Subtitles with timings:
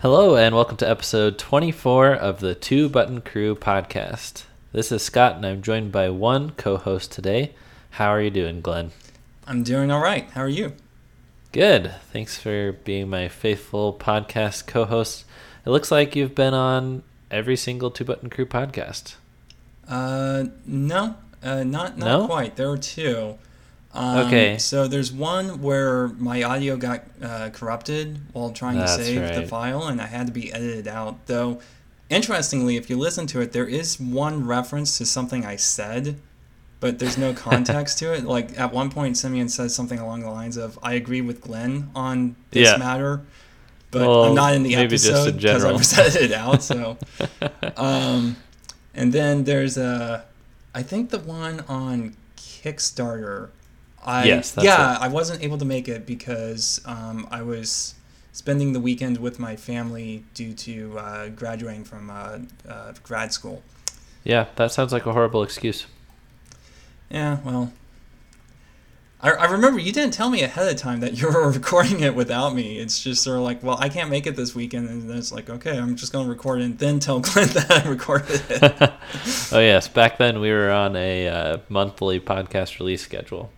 [0.00, 4.44] Hello, and welcome to episode 24 of the Two Button Crew podcast.
[4.72, 7.52] This is Scott, and I'm joined by one co host today.
[7.90, 8.92] How are you doing, Glenn?
[9.46, 10.28] I'm doing all right.
[10.30, 10.72] How are you?
[11.52, 11.94] Good.
[12.12, 15.24] Thanks for being my faithful podcast co host.
[15.66, 19.16] It looks like you've been on every single Two Button Crew podcast.
[19.88, 22.26] Uh, no, uh, not not No?
[22.26, 22.56] quite.
[22.56, 23.36] There were two.
[23.92, 24.58] Um, Okay.
[24.58, 29.46] So there's one where my audio got uh, corrupted while trying That's to save the
[29.46, 31.26] file, and I had to be edited out.
[31.26, 31.60] Though,
[32.08, 36.20] interestingly, if you listen to it, there is one reference to something I said,
[36.78, 38.24] but there's no context to it.
[38.24, 41.90] Like at one point, Simeon says something along the lines of, "I agree with Glenn
[41.94, 42.76] on this Yeah.
[42.76, 43.22] matter."
[43.90, 46.62] But Well, I'm not in the maybe episode because I was edited out.
[46.62, 46.96] So,
[47.76, 48.36] um,
[48.94, 50.24] and then there's a,
[50.72, 53.48] I think the one on Kickstarter.
[54.04, 55.02] I Yes, that's yeah, it.
[55.02, 57.94] I wasn't able to make it because um, I was
[58.32, 63.62] spending the weekend with my family due to uh, graduating from uh, uh, grad school.
[64.24, 65.86] Yeah, that sounds like a horrible excuse.
[67.10, 67.72] Yeah, well,
[69.20, 72.14] I, I remember you didn't tell me ahead of time that you were recording it
[72.14, 72.78] without me.
[72.78, 75.32] It's just sort of like, well, I can't make it this weekend, and then it's
[75.32, 78.42] like, okay, I'm just going to record it and then tell Glenn that I recorded
[78.48, 78.62] it.
[79.52, 79.88] oh, yes.
[79.88, 83.50] Back then, we were on a uh, monthly podcast release schedule.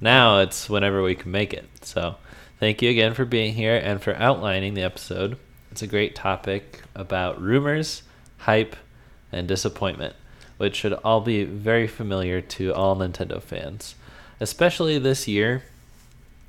[0.00, 1.68] Now it's whenever we can make it.
[1.82, 2.16] So
[2.60, 5.38] thank you again for being here and for outlining the episode.
[5.70, 8.02] It's a great topic about rumors,
[8.38, 8.76] hype,
[9.32, 10.14] and disappointment,
[10.58, 13.94] which should all be very familiar to all Nintendo fans,
[14.38, 15.64] especially this year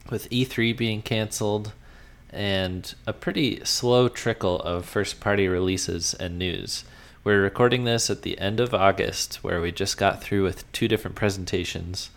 [0.09, 1.71] with E3 being canceled
[2.29, 6.83] and a pretty slow trickle of first party releases and news.
[7.23, 10.87] We're recording this at the end of August, where we just got through with two
[10.87, 12.09] different presentations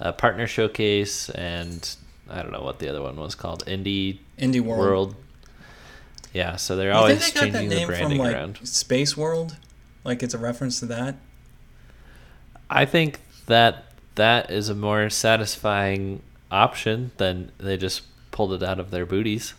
[0.00, 1.96] a partner showcase and
[2.28, 4.80] I don't know what the other one was called Indie Indie World.
[4.80, 5.14] World.
[6.32, 8.34] Yeah, so they're You always think they got that changing the name from branding like
[8.34, 8.58] around.
[8.66, 9.56] Space World?
[10.04, 11.16] Like it's a reference to that?
[12.70, 13.84] I think that
[14.14, 19.54] that is a more satisfying option than they just pulled it out of their booties.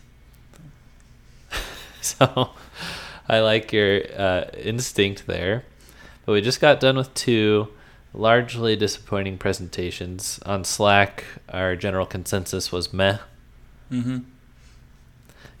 [2.00, 2.50] so
[3.28, 5.64] I like your uh, instinct there.
[6.26, 7.68] But we just got done with two
[8.14, 10.38] largely disappointing presentations.
[10.46, 13.18] On Slack, our general consensus was meh.
[13.92, 14.18] Mm-hmm.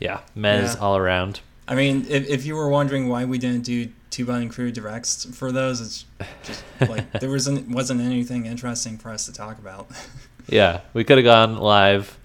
[0.00, 0.80] Yeah, mehs Yeah.
[0.80, 1.40] all around.
[1.66, 5.24] I mean, if, if you were wondering why we didn't do two button crew directs
[5.34, 6.04] for those, it's
[6.44, 9.88] just like there wasn't wasn't anything interesting for us to talk about.
[10.46, 12.18] Yeah, we could have gone live,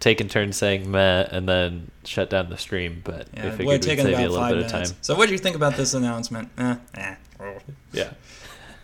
[0.00, 3.00] taken turns saying meh, and then shut down the stream.
[3.04, 4.90] But Yeah, we figured we'd save you a about little five bit of minutes.
[4.90, 4.98] time.
[5.02, 6.48] So, what do you think about this announcement?
[6.58, 7.14] Eh, eh.
[7.92, 8.10] Yeah.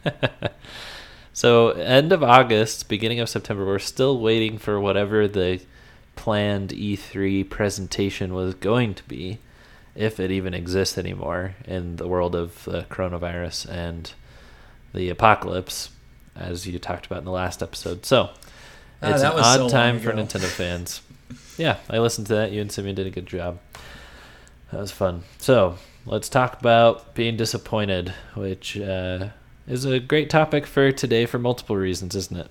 [1.33, 5.61] so end of August, beginning of September, we're still waiting for whatever the
[6.17, 9.39] planned E3 presentation was going to be,
[9.95, 14.13] if it even exists anymore in the world of the coronavirus and
[14.93, 15.91] the apocalypse,
[16.37, 18.05] as you talked about in the last episode.
[18.07, 18.31] So
[19.03, 20.13] Ah, it's an odd so time for.
[20.13, 21.03] Nintendo fans.
[21.59, 22.53] yeah, I listened to that.
[22.53, 23.59] You and Simeon did a good job.
[24.73, 25.25] That was fun.
[25.39, 25.77] So
[26.07, 29.29] let's talk about being disappointed, which uh,
[29.67, 32.51] is a great topic for today for multiple reasons, isn't it?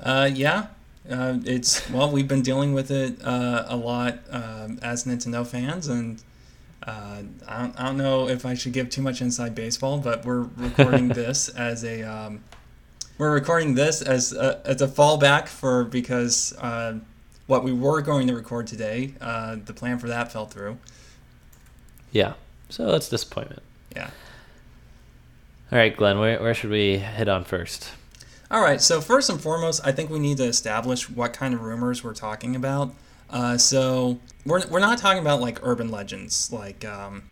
[0.00, 0.68] Uh, yeah,
[1.10, 5.88] uh, it's well, we've been dealing with it uh, a lot um, as Nintendo fans,
[5.88, 6.22] and
[6.86, 10.24] uh, I, don't, I don't know if I should give too much inside baseball, but
[10.24, 12.42] we're recording this as a um,
[13.18, 16.98] we're recording this as a, as a fallback for because uh,
[17.46, 20.78] what we were going to record today, uh, the plan for that fell through.
[22.12, 22.34] Yeah.
[22.70, 23.62] So that's disappointment.
[23.94, 24.10] Yeah.
[25.72, 27.92] All right, Glenn, where, where should we hit on first?
[28.50, 28.80] All right.
[28.80, 32.14] So first and foremost, I think we need to establish what kind of rumors we're
[32.14, 32.92] talking about.
[33.28, 37.30] Uh, so we're we're not talking about like urban legends, like um,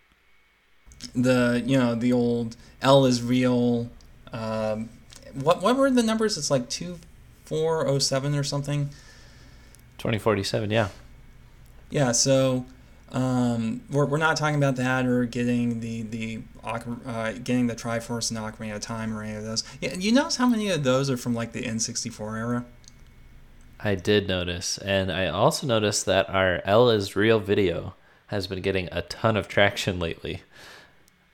[1.13, 3.89] the you know the old L is real.
[4.31, 4.87] Um,
[5.33, 6.37] what what were the numbers?
[6.37, 6.99] It's like two
[7.43, 8.89] four oh seven or something.
[9.97, 10.87] 2047, yeah.
[11.89, 12.13] Yeah.
[12.13, 12.65] So.
[13.11, 18.29] Um, we're, we're not talking about that or getting the the uh, getting the Triforce
[18.29, 19.63] and Ocarina of Time or any of those.
[19.81, 22.65] Yeah, you notice how many of those are from like the N64 era?
[23.79, 24.77] I did notice.
[24.77, 27.95] And I also noticed that our L is real video
[28.27, 30.41] has been getting a ton of traction lately.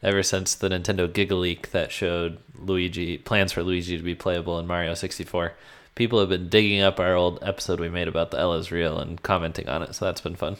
[0.04, 4.60] Ever since the Nintendo Giga Leak that showed Luigi plans for Luigi to be playable
[4.60, 5.54] in Mario 64.
[5.96, 9.00] People have been digging up our old episode we made about the L is real
[9.00, 10.58] and commenting on it, so that's been fun.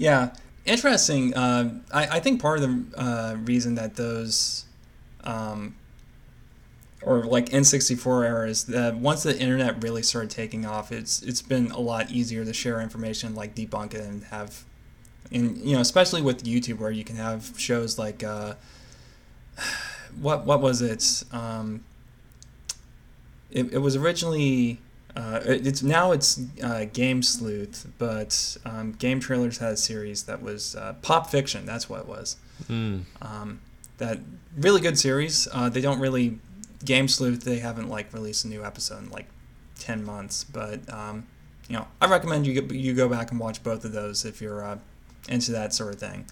[0.00, 0.30] Yeah,
[0.64, 1.34] interesting.
[1.34, 4.64] Uh, I, I think part of the uh, reason that those,
[5.24, 5.76] um,
[7.02, 11.42] or like N64 era is that once the internet really started taking off, it's it's
[11.42, 14.64] been a lot easier to share information, like debunk it and have
[15.30, 18.54] and you know, especially with YouTube, where you can have shows like uh,
[20.18, 21.24] what what was it?
[21.30, 21.84] Um,
[23.50, 24.80] it, it was originally
[25.16, 30.42] uh, it's now it's uh, Game Sleuth, but um, Game Trailers had a series that
[30.42, 31.66] was uh, Pop Fiction.
[31.66, 32.36] That's what it was.
[32.68, 33.04] Mm.
[33.20, 33.60] Um,
[33.98, 34.18] that
[34.56, 35.48] really good series.
[35.52, 36.38] Uh, they don't really
[36.84, 37.42] Game Sleuth.
[37.42, 39.26] They haven't like released a new episode in like
[39.78, 41.26] ten months, but um,
[41.68, 44.40] you know I recommend you go, you go back and watch both of those if
[44.40, 44.78] you're uh,
[45.28, 46.26] into that sort of thing.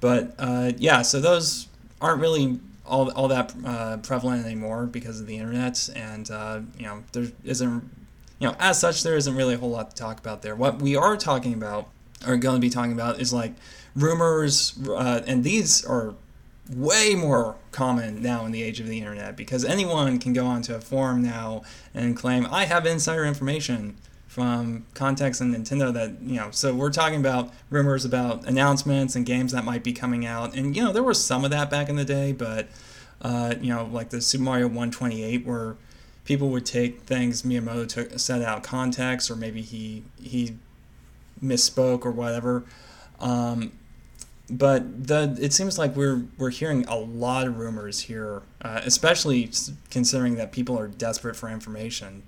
[0.00, 1.68] But uh, yeah, so those
[2.00, 6.86] aren't really all, all that uh, prevalent anymore because of the internet, and uh, you
[6.86, 7.90] know there isn't
[8.38, 10.54] you know as such there isn't really a whole lot to talk about there.
[10.54, 11.88] What we are talking about,
[12.26, 13.54] or going to be talking about, is like
[13.94, 16.14] rumors, uh, and these are
[16.68, 20.74] way more common now in the age of the internet because anyone can go onto
[20.74, 21.62] a forum now
[21.94, 23.96] and claim I have insider information
[24.36, 29.24] from context and Nintendo that you know so we're talking about rumors about announcements and
[29.24, 30.54] games that might be coming out.
[30.54, 32.68] And you know there was some of that back in the day but
[33.22, 35.76] uh, you know like the Super Mario 128 where
[36.26, 40.58] people would take things Miyamoto took, set out context or maybe he he
[41.42, 42.66] misspoke or whatever.
[43.20, 43.72] Um,
[44.50, 49.50] but the it seems like we're we're hearing a lot of rumors here uh, especially
[49.88, 52.22] considering that people are desperate for information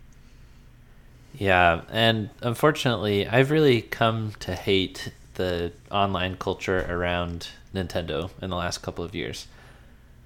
[1.34, 8.56] yeah, and unfortunately, I've really come to hate the online culture around Nintendo in the
[8.56, 9.46] last couple of years.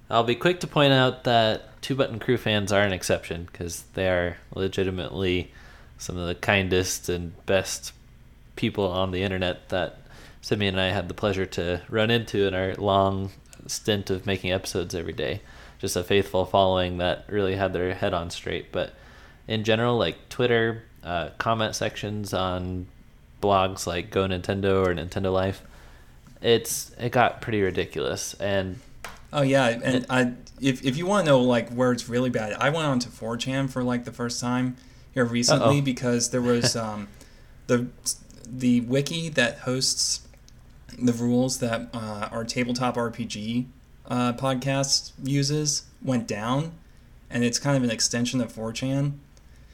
[0.09, 3.83] I'll be quick to point out that Two Button Crew fans are an exception because
[3.93, 5.51] they are legitimately
[5.97, 7.93] some of the kindest and best
[8.55, 9.99] people on the internet that
[10.41, 13.31] Simeon and I had the pleasure to run into in our long
[13.67, 15.41] stint of making episodes every day.
[15.79, 18.71] Just a faithful following that really had their head on straight.
[18.71, 18.93] But
[19.47, 22.87] in general, like Twitter, uh, comment sections on
[23.41, 25.61] blogs like Go Nintendo or Nintendo Life,
[26.41, 28.33] it's it got pretty ridiculous.
[28.35, 28.79] And
[29.31, 32.29] oh yeah, and it, I if if you want to know like where it's really
[32.29, 34.77] bad, I went on to 4chan for like the first time
[35.13, 35.81] here recently Uh-oh.
[35.81, 37.07] because there was um,
[37.67, 37.87] the
[38.45, 40.27] the wiki that hosts
[41.01, 43.65] the rules that uh, our tabletop RPG
[44.07, 46.73] uh, podcast uses went down,
[47.29, 49.13] and it's kind of an extension of 4chan.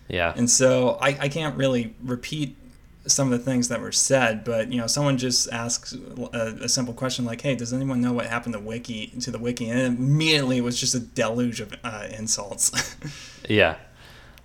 [0.09, 0.33] Yeah.
[0.35, 2.57] And so I, I can't really repeat
[3.05, 5.93] some of the things that were said, but you know, someone just asks
[6.33, 9.39] a, a, simple question like, "Hey, does anyone know what happened to Wiki to the
[9.39, 12.95] Wiki?" And immediately it was just a deluge of uh, insults.
[13.49, 13.77] yeah,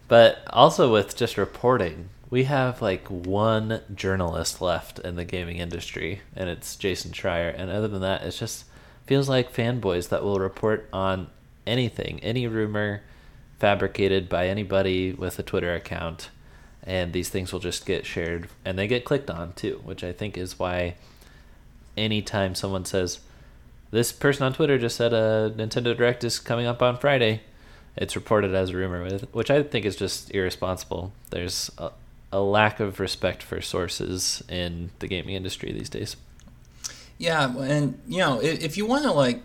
[0.08, 6.20] but also with just reporting, we have like one journalist left in the gaming industry,
[6.36, 7.54] and it's Jason Schreier.
[7.56, 8.64] And other than that, it just
[9.06, 11.28] feels like fanboys that will report on
[11.66, 13.02] anything, any rumor
[13.58, 16.30] fabricated by anybody with a Twitter account,
[16.82, 20.12] and these things will just get shared and they get clicked on too, which I
[20.12, 20.96] think is why
[21.96, 23.20] anytime someone says,
[23.90, 27.42] This person on Twitter just said a Nintendo Direct is coming up on Friday,
[27.96, 31.12] it's reported as a rumor, which I think is just irresponsible.
[31.30, 31.90] There's a,
[32.32, 36.16] a lack of respect for sources in the gaming industry these days.
[37.16, 39.42] Yeah, and you know, if, if you want to like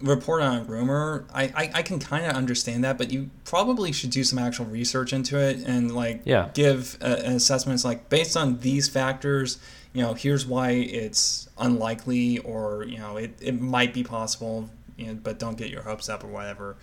[0.00, 3.92] report on a rumor, I, I, I can kind of understand that, but you probably
[3.92, 6.48] should do some actual research into it and like yeah.
[6.54, 7.74] give a, an assessment.
[7.74, 9.58] It's like based on these factors,
[9.92, 15.06] you know, here's why it's unlikely or you know it, it might be possible, you
[15.06, 16.76] know, but don't get your hopes up or whatever.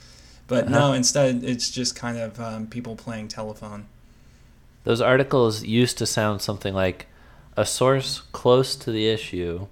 [0.47, 0.79] But uh-huh.
[0.79, 3.87] no, instead it's just kind of um, people playing telephone.
[4.83, 7.07] Those articles used to sound something like
[7.57, 9.67] a source close to the issue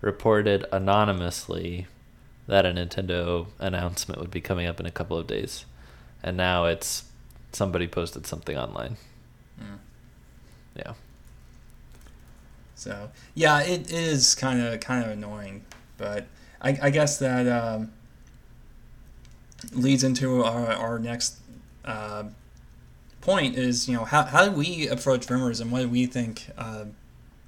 [0.00, 1.86] reported anonymously
[2.46, 5.64] that a Nintendo announcement would be coming up in a couple of days,
[6.22, 7.04] and now it's
[7.52, 8.96] somebody posted something online.
[9.60, 9.78] Mm.
[10.76, 10.92] Yeah.
[12.74, 15.64] So yeah, it is kind of kind of annoying,
[15.98, 16.26] but
[16.60, 17.92] I, I guess that um,
[19.72, 21.38] leads into our our next
[21.84, 22.24] uh,
[23.22, 26.48] point is you know how how do we approach rumors and what do we think.
[26.56, 26.86] Uh,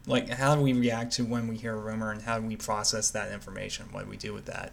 [0.07, 2.57] like how do we react to when we hear a rumor and how do we
[2.57, 4.73] process that information what do we do with that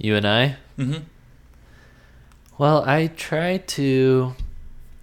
[0.00, 0.56] you and I?
[0.78, 1.02] Mm-hmm.
[2.56, 4.34] Well, I try to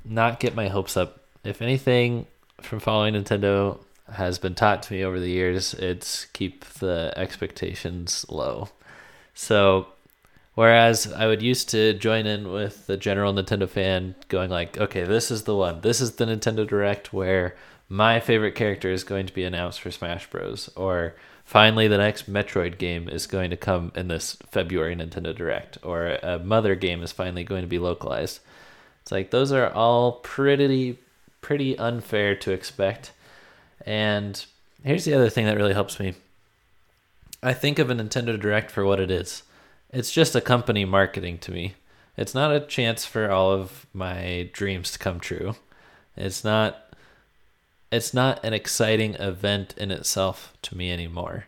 [0.03, 1.21] not get my hopes up.
[1.43, 2.25] If anything
[2.61, 3.79] from following Nintendo
[4.11, 8.69] has been taught to me over the years, it's keep the expectations low.
[9.33, 9.87] So,
[10.55, 15.03] whereas I would used to join in with the general Nintendo fan going like, "Okay,
[15.03, 15.81] this is the one.
[15.81, 17.55] This is the Nintendo Direct where
[17.89, 21.15] my favorite character is going to be announced for Smash Bros." or
[21.47, 26.19] finally the next Metroid game is going to come in this February Nintendo Direct, or
[26.21, 28.41] a Mother game is finally going to be localized.
[29.01, 30.99] It's like those are all pretty
[31.39, 33.13] pretty unfair to expect,
[33.85, 34.45] and
[34.83, 36.15] here's the other thing that really helps me.
[37.41, 39.43] I think of a Nintendo Direct for what it is.
[39.89, 41.75] It's just a company marketing to me.
[42.17, 45.55] It's not a chance for all of my dreams to come true.
[46.17, 46.86] It's not
[47.91, 51.45] it's not an exciting event in itself to me anymore.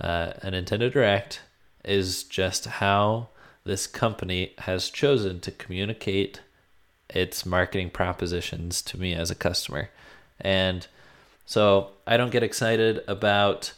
[0.00, 1.40] Uh, a Nintendo Direct
[1.84, 3.28] is just how
[3.64, 6.40] this company has chosen to communicate
[7.08, 9.90] its marketing propositions to me as a customer.
[10.40, 10.86] And
[11.46, 13.72] so I don't get excited about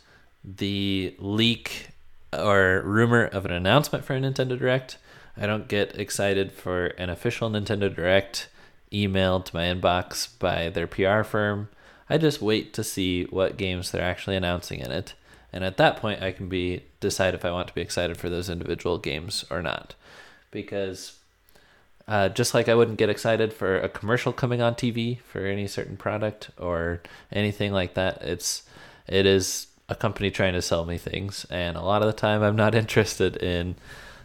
[0.44, 1.88] the leak
[2.32, 4.98] or rumor of an announcement for a Nintendo Direct.
[5.36, 8.48] I don't get excited for an official Nintendo Direct
[8.92, 11.68] emailed to my inbox by their PR firm.
[12.08, 15.14] I just wait to see what games they're actually announcing in it.
[15.52, 18.28] And at that point I can be decide if I want to be excited for
[18.28, 19.94] those individual games or not.
[20.50, 21.18] Because
[22.06, 25.66] uh, just like I wouldn't get excited for a commercial coming on TV for any
[25.66, 27.00] certain product or
[27.32, 28.64] anything like that, it's
[29.06, 32.42] it is a company trying to sell me things, and a lot of the time
[32.42, 33.76] I'm not interested in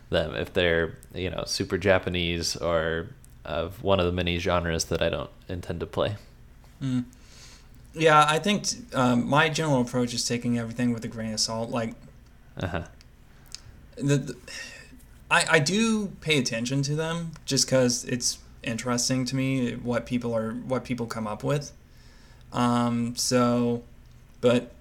[0.10, 3.08] them if they're you know super Japanese or
[3.46, 6.18] of one of the many genres that I don't intend to play.
[6.84, 7.06] Mm.
[8.00, 11.70] Yeah, I think um, my general approach is taking everything with a grain of salt.
[11.70, 11.94] Like,
[12.58, 12.84] uh-huh.
[13.96, 14.36] the, the
[15.30, 20.36] I, I do pay attention to them just because it's interesting to me what people
[20.36, 21.72] are what people come up with.
[22.52, 23.84] Um, so,
[24.42, 24.72] but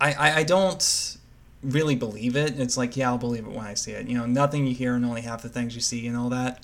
[0.00, 1.16] I, I, I don't
[1.62, 2.58] really believe it.
[2.60, 4.06] It's like yeah, I'll believe it when I see it.
[4.06, 6.62] You know, nothing you hear and only half the things you see and all that.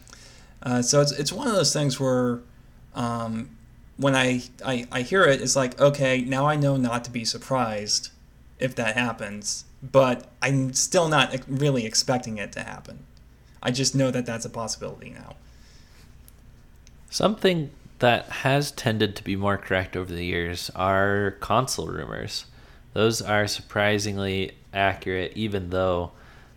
[0.62, 2.40] Uh, so it's it's one of those things where
[2.94, 3.55] um,
[3.96, 7.24] when I, I I hear it, it's like okay, now I know not to be
[7.24, 8.10] surprised
[8.58, 13.04] if that happens, but I'm still not really expecting it to happen.
[13.62, 15.36] I just know that that's a possibility now.
[17.10, 22.44] Something that has tended to be more correct over the years are console rumors.
[22.92, 26.12] Those are surprisingly accurate, even though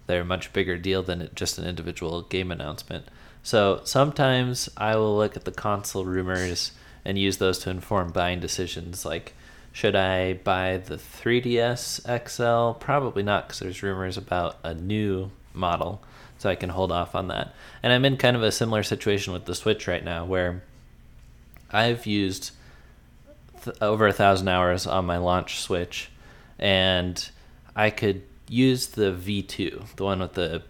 [0.07, 3.05] they're a much bigger deal than just an individual game announcement.
[3.43, 6.71] So sometimes I will look at the console rumors
[7.09, 9.33] and use those to inform buying decisions like
[9.71, 12.79] should I buy the 3DS XL?
[12.79, 16.01] Probably not because there's rumors about a new model
[16.37, 17.53] so I can hold off on that.
[17.83, 20.63] And I'm in kind of a similar situation with the Switch right now, where
[21.71, 22.51] I've used
[23.63, 26.09] th- over a thousand hours on my launch Switch,
[26.57, 27.29] and
[27.75, 30.63] I could use the V2, the one with the.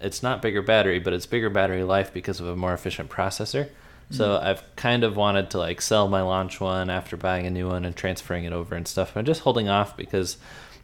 [0.00, 3.68] It's not bigger battery, but it's bigger battery life because of a more efficient processor.
[4.12, 4.46] So mm-hmm.
[4.46, 7.84] I've kind of wanted to like sell my launch one after buying a new one
[7.84, 9.16] and transferring it over and stuff.
[9.16, 10.36] I'm just holding off because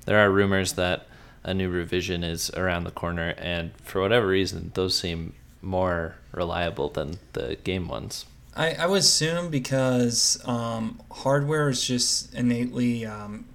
[0.06, 1.06] there are rumors that
[1.44, 6.88] a new revision is around the corner, and for whatever reason, those seem more reliable
[6.88, 8.26] than the game ones.
[8.56, 13.46] I, I would assume because um, hardware is just innately um,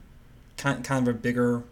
[0.58, 1.64] kind, kind of a bigger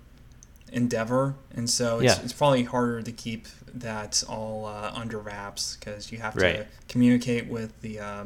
[0.71, 2.23] endeavor, and so it's, yeah.
[2.23, 7.47] it's probably harder to keep that all uh, under wraps because you have to communicate
[7.47, 8.25] with the uh,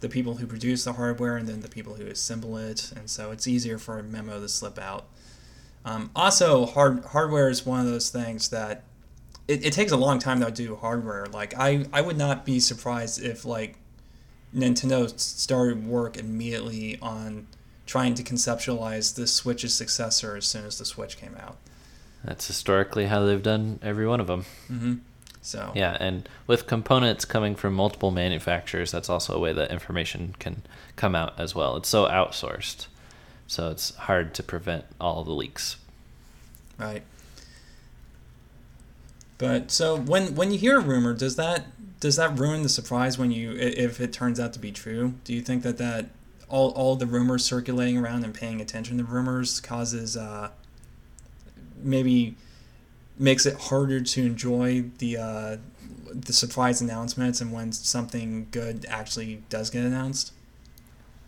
[0.00, 3.30] the people who produce the hardware and then the people who assemble it, and so
[3.30, 5.06] it's easier for a memo to slip out.
[5.84, 8.84] Um, also, hard hardware is one of those things that
[9.48, 11.26] it, it takes a long time to do hardware.
[11.26, 13.76] Like I, I would not be surprised if like
[14.54, 17.46] Nintendo started work immediately on
[17.86, 21.56] trying to conceptualize the Switch's successor as soon as the Switch came out.
[22.24, 24.44] That's historically how they've done every one of them.
[24.70, 24.94] Mm-hmm.
[25.42, 30.34] So yeah, and with components coming from multiple manufacturers, that's also a way that information
[30.38, 30.62] can
[30.96, 31.76] come out as well.
[31.76, 32.86] It's so outsourced
[33.50, 35.76] so it's hard to prevent all the leaks.
[36.78, 37.02] Right.
[39.38, 41.66] But so when when you hear a rumor, does that
[41.98, 45.14] does that ruin the surprise when you if it turns out to be true?
[45.24, 46.10] Do you think that that
[46.48, 50.50] all all the rumors circulating around and paying attention to rumors causes uh,
[51.82, 52.36] maybe
[53.18, 55.56] makes it harder to enjoy the uh,
[56.12, 60.32] the surprise announcements and when something good actually does get announced?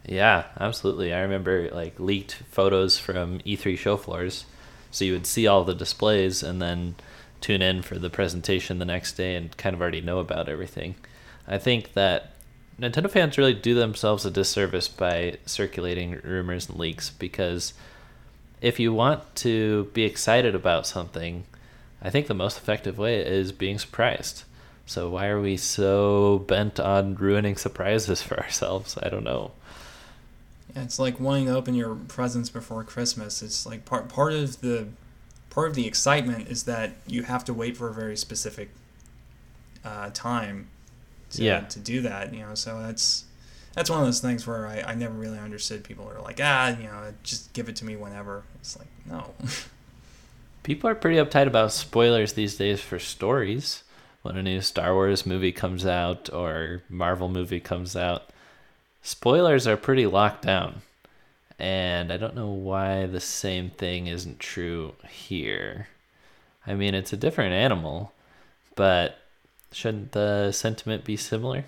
[0.04, 1.12] Yeah, absolutely.
[1.12, 4.46] I remember like leaked photos from E3 show floors.
[4.90, 6.96] So you would see all the displays and then
[7.40, 10.96] tune in for the presentation the next day and kind of already know about everything.
[11.46, 12.32] I think that
[12.80, 17.74] Nintendo fans really do themselves a disservice by circulating rumors and leaks because
[18.62, 21.44] if you want to be excited about something,
[22.00, 24.44] I think the most effective way is being surprised.
[24.86, 28.96] So why are we so bent on ruining surprises for ourselves?
[29.02, 29.50] I don't know.
[30.74, 33.42] Yeah, it's like wanting to open your presents before Christmas.
[33.42, 34.86] It's like part part of the
[35.50, 38.70] part of the excitement is that you have to wait for a very specific
[39.84, 40.68] uh, time
[41.30, 41.60] to, yeah.
[41.60, 42.32] to do that.
[42.32, 43.24] You know, so that's
[43.74, 46.76] that's one of those things where I, I never really understood people are like ah
[46.76, 49.34] you know just give it to me whenever it's like no
[50.62, 53.82] People are pretty uptight about spoilers these days for stories.
[54.22, 58.30] When a new Star Wars movie comes out or Marvel movie comes out,
[59.02, 60.82] spoilers are pretty locked down.
[61.58, 65.88] And I don't know why the same thing isn't true here.
[66.64, 68.12] I mean, it's a different animal,
[68.76, 69.18] but
[69.72, 71.64] shouldn't the sentiment be similar?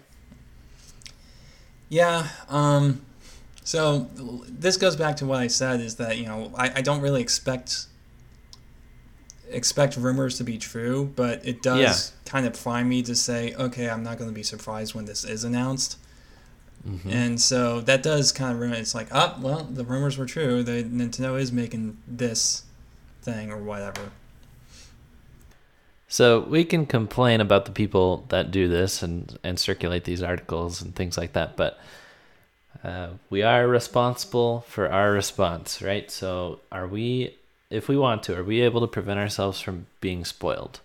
[1.95, 2.27] Yeah.
[2.49, 3.03] Um,
[3.63, 4.09] so
[4.49, 7.23] this goes back to what I said is that you know I, I don't really
[7.23, 7.87] expect
[9.49, 12.31] expect rumors to be true, but it does Yeah.
[12.31, 15.25] kind of prime me to say, okay, I'm not going to be surprised when this
[15.25, 15.97] is announced.
[16.89, 17.13] Mhm.
[17.13, 18.75] And so that does kind of ruin.
[18.75, 20.63] It's like, oh, well, the rumors were true.
[20.65, 22.65] The Nintendo is making this
[23.23, 24.11] thing or whatever.
[26.14, 30.80] So we can complain about the people that do this and, and circulate these articles
[30.80, 31.76] and things like that, but
[32.85, 36.09] uh, we are responsible for our response, right?
[36.09, 37.35] So are we,
[37.68, 40.78] if we want to, are we able to prevent ourselves from being spoiled?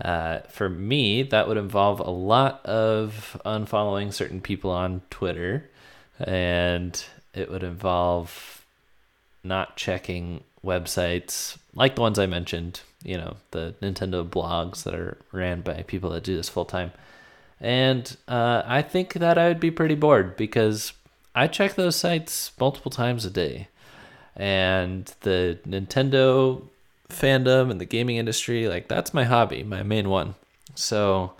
[0.00, 5.68] Uh, for me, that would involve a lot of unfollowing certain people on Twitter,
[6.20, 8.64] and it would involve
[9.42, 15.16] not checking websites like the ones I mentioned, you know, the Nintendo blogs that are
[15.30, 16.90] ran by people that do this full time.
[17.60, 20.92] And uh, I think that I would be pretty bored because
[21.34, 23.68] I check those sites multiple times a day.
[24.34, 26.62] And the Nintendo
[27.08, 30.34] fandom and the gaming industry, like, that's my hobby, my main one.
[30.74, 31.34] So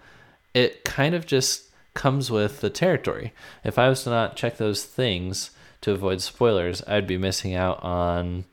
[0.55, 3.33] it kind of just comes with the territory.
[3.65, 7.83] If I was to not check those things to avoid spoilers, I'd be missing out
[7.83, 8.45] on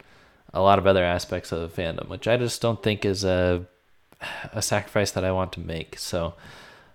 [0.53, 3.65] a lot of other aspects of the fandom, which I just don't think is a
[4.53, 5.98] a sacrifice that I want to make.
[5.98, 6.33] So,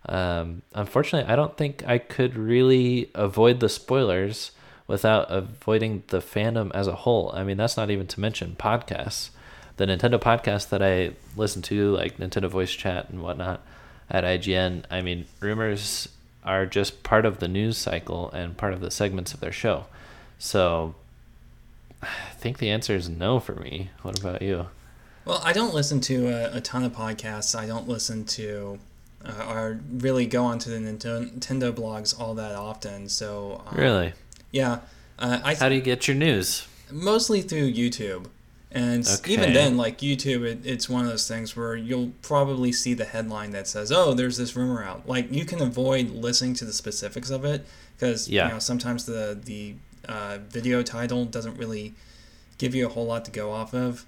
[0.09, 4.53] um, unfortunately, I don't think I could really avoid the spoilers
[4.87, 7.31] without avoiding the fandom as a whole.
[7.35, 9.31] I mean, that's not even to mention podcasts.
[9.77, 13.61] The Nintendo podcasts that I listen to, like Nintendo Voice Chat and whatnot
[14.11, 16.09] at IGN, I mean, rumors
[16.43, 19.85] are just part of the news cycle and part of the segments of their show.
[20.39, 20.95] So,
[22.03, 22.07] I
[22.39, 23.91] think the answer is no for me.
[24.03, 24.67] What about you?
[25.25, 27.59] Well, I don't listen to a, a ton of podcasts.
[27.59, 28.79] I don't listen to
[29.25, 33.09] uh, or really go onto the Nintendo, blogs all that often.
[33.09, 34.13] So um, Really?
[34.53, 34.81] yeah,
[35.19, 36.67] uh, I How do you get your news?
[36.91, 38.27] mostly through YouTube.
[38.71, 42.71] And s- even then, like YouTube, it, it's one of those things where you'll probably
[42.71, 46.53] see the headline that says, "Oh, there's this rumor out." Like you can avoid listening
[46.55, 48.47] to the specifics of it because Yeah.
[48.47, 49.75] you know sometimes the the
[50.09, 51.95] uh, video title doesn't really
[52.59, 54.05] give you a whole lot to go off of.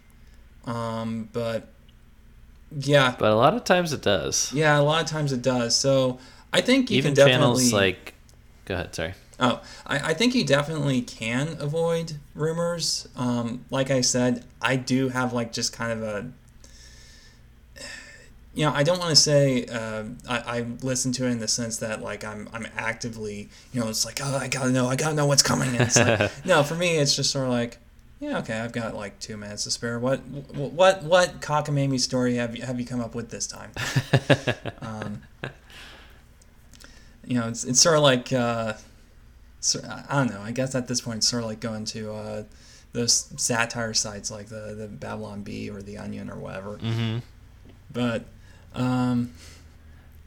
[0.64, 1.68] Um, but
[2.76, 4.52] yeah, But a lot of times it does.
[4.52, 5.74] yeah, a lot of times it does.
[5.76, 6.18] So
[6.52, 8.14] I think you Even can channels definitely like.
[8.64, 8.94] Go ahead.
[8.94, 9.14] Sorry.
[9.42, 13.08] Oh, I, I think you definitely can avoid rumors.
[13.16, 16.30] Um, like I said, I do have like just kind of a,
[18.54, 21.48] you know, I don't want to say uh, I, I listen to it in the
[21.48, 24.96] sense that like I'm I'm actively, you know, it's like oh I gotta know I
[24.96, 25.68] gotta know what's coming.
[25.70, 27.78] And it's like no, for me it's just sort of like
[28.18, 29.98] yeah okay I've got like two minutes to spare.
[29.98, 33.70] What what what cockamamie story have you have you come up with this time?
[34.82, 35.22] um,
[37.26, 38.32] you know, it's it's sort of like.
[38.32, 38.74] Uh,
[40.08, 40.40] I don't know.
[40.40, 42.42] I guess at this point, it's sort of like going to uh,
[42.92, 46.78] those satire sites like the the Babylon Bee or the Onion or whatever.
[46.78, 47.18] hmm
[47.92, 48.24] But
[48.74, 49.32] um,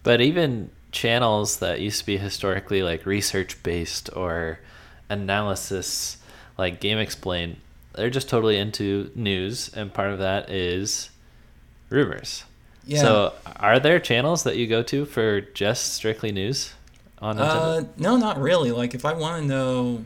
[0.03, 4.59] But even channels that used to be historically like research based or
[5.09, 6.17] analysis,
[6.57, 7.55] like GameXplain,
[7.93, 11.09] they're just totally into news, and part of that is
[11.89, 12.43] rumors.
[12.85, 13.01] yeah.
[13.01, 16.73] So, are there channels that you go to for just strictly news
[17.23, 18.71] on uh, no, not really.
[18.71, 20.05] Like if I want to know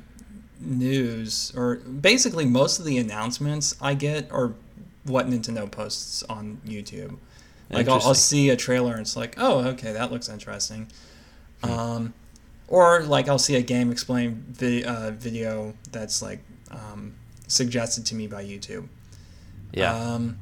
[0.60, 4.54] news or basically most of the announcements I get are
[5.04, 7.18] what Nintendo posts on YouTube.
[7.70, 10.88] Like I'll, I'll see a trailer and it's like, oh, okay, that looks interesting.
[11.64, 11.72] Hmm.
[11.72, 12.14] Um,
[12.68, 17.16] or like I'll see a GameXplain vi- uh, video that's like um,
[17.48, 18.88] suggested to me by YouTube.
[19.74, 19.96] yeah.
[19.96, 20.38] Um,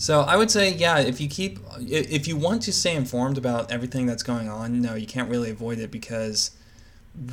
[0.00, 3.72] so I would say, yeah, if you keep, if you want to stay informed about
[3.72, 6.52] everything that's going on, no, you can't really avoid it because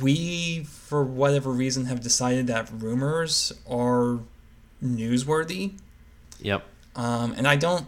[0.02, 4.18] we, for whatever reason, have decided that rumors are
[4.82, 5.78] newsworthy.
[6.40, 6.64] yep.
[6.96, 7.86] Um, and I don't,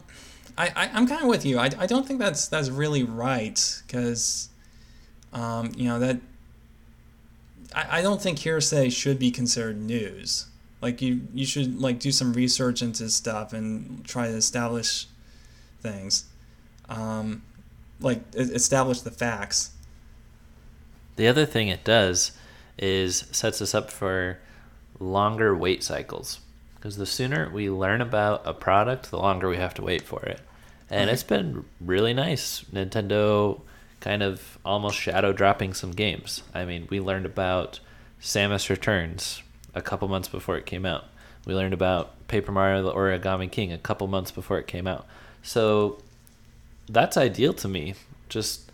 [0.58, 1.58] I, I I'm kind of with you.
[1.58, 4.50] I, I don't think that's that's really right because,
[5.32, 6.18] um, you know that.
[7.74, 10.46] I, I don't think hearsay should be considered news.
[10.80, 15.06] Like you you should like do some research into stuff and try to establish
[15.80, 16.24] things,
[16.88, 17.42] um,
[18.00, 19.70] like establish the facts.
[21.16, 22.32] The other thing it does
[22.78, 24.38] is sets us up for
[25.00, 26.40] longer wait cycles
[26.76, 30.22] because the sooner we learn about a product, the longer we have to wait for
[30.22, 30.40] it.
[30.90, 32.64] And it's been really nice.
[32.72, 33.60] Nintendo
[34.00, 36.42] kind of almost shadow dropping some games.
[36.54, 37.80] I mean, we learned about
[38.22, 39.42] Samus Returns
[39.74, 41.04] a couple months before it came out.
[41.46, 45.06] We learned about Paper Mario the Origami King a couple months before it came out.
[45.42, 45.98] So
[46.88, 47.94] that's ideal to me.
[48.28, 48.70] Just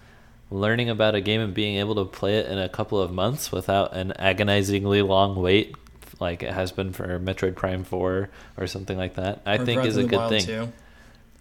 [0.50, 3.50] learning about a game and being able to play it in a couple of months
[3.50, 5.74] without an agonizingly long wait
[6.20, 9.42] like it has been for Metroid Prime 4 or something like that.
[9.44, 10.44] I Or think Breath is a good thing.
[10.44, 10.72] 2.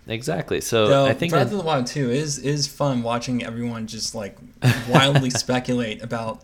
[0.07, 0.59] Exactly.
[0.61, 3.87] So Though I think Breath that- of the Wild 2 is is fun watching everyone
[3.87, 4.37] just like
[4.89, 6.41] wildly speculate about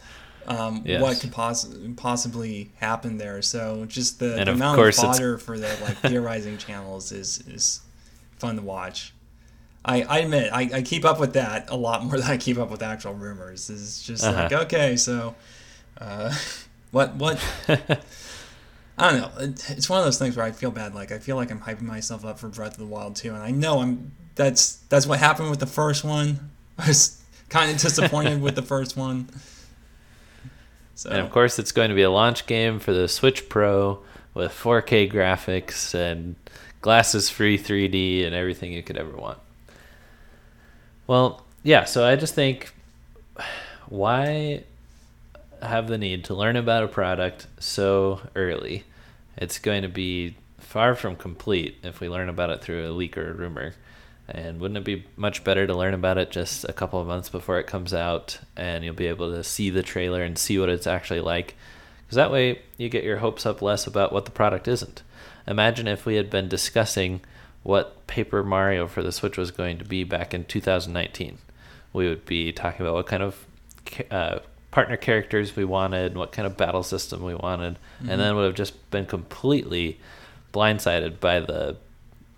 [0.48, 1.02] um, Yes.
[1.02, 1.68] what could poss-
[1.98, 3.42] possibly happen there.
[3.42, 7.44] So just the, the of amount of it's- fodder for the like theorizing channels is
[7.48, 7.82] is
[8.38, 9.14] fun to watch.
[9.86, 12.58] I, I admit I, I keep up with that a lot more than I keep
[12.58, 13.70] up with actual rumors.
[13.70, 14.64] It's just like Uh-huh.
[14.64, 15.36] okay, so
[16.00, 16.34] uh,
[16.92, 17.40] what what
[19.00, 19.44] I don't know.
[19.44, 20.94] It, it's one of those things where I feel bad.
[20.94, 23.42] Like I feel like I'm hyping myself up for Breath of the Wild 2, and
[23.42, 24.12] I know I'm.
[24.36, 26.52] That's that's what happened with the first one.
[26.78, 29.30] I was kind of disappointed with the first one.
[30.96, 34.00] So And of course, it's going to be a launch game for the Switch Pro
[34.34, 36.36] with 4K graphics and
[36.82, 39.40] glasses free 3D and everything you could ever want.
[41.08, 42.74] Well, yeah, so I just think
[43.88, 44.64] why
[45.62, 48.84] have the need to learn about a product so early?
[49.40, 53.18] It's going to be far from complete if we learn about it through a leak
[53.18, 53.74] or a rumor.
[54.28, 57.30] And wouldn't it be much better to learn about it just a couple of months
[57.30, 60.70] before it comes out and you'll be able to see the trailer and see what
[60.70, 61.56] it's actually like?
[62.06, 65.02] Because that way you get your hopes up less about what the product isn't.
[65.48, 67.22] Imagine if we had been discussing
[67.64, 71.40] what Paper Mario for the Switch was going to be back in 2019.
[71.94, 73.48] We would be talking about what kind of
[74.12, 74.40] uh,
[74.72, 77.78] partner characters we wanted, what kind of battle system we wanted,
[78.08, 80.00] and then would have just been completely
[80.54, 81.76] blindsided by the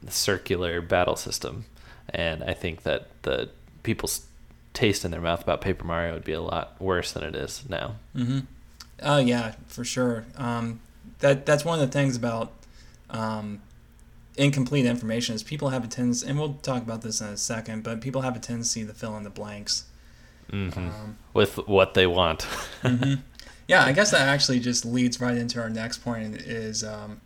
[0.07, 1.65] circular battle system.
[2.09, 3.49] And I think that the
[3.83, 4.25] people's
[4.73, 7.63] taste in their mouth about Paper Mario would be a lot worse than it is
[7.67, 7.95] now.
[8.15, 8.39] Mm-hmm.
[9.03, 10.25] Oh yeah, for sure.
[10.37, 10.79] Um,
[11.19, 12.51] that that's one of the things about
[13.09, 13.61] um,
[14.37, 17.83] incomplete information is people have a tendency, and we'll talk about this in a second,
[17.83, 19.85] but people have a tendency to fill in the blanks.
[20.51, 22.43] Hmm Um, With what they want.
[22.81, 23.15] hmm
[23.67, 27.21] Yeah, I guess that actually just leads right into our next point is, um,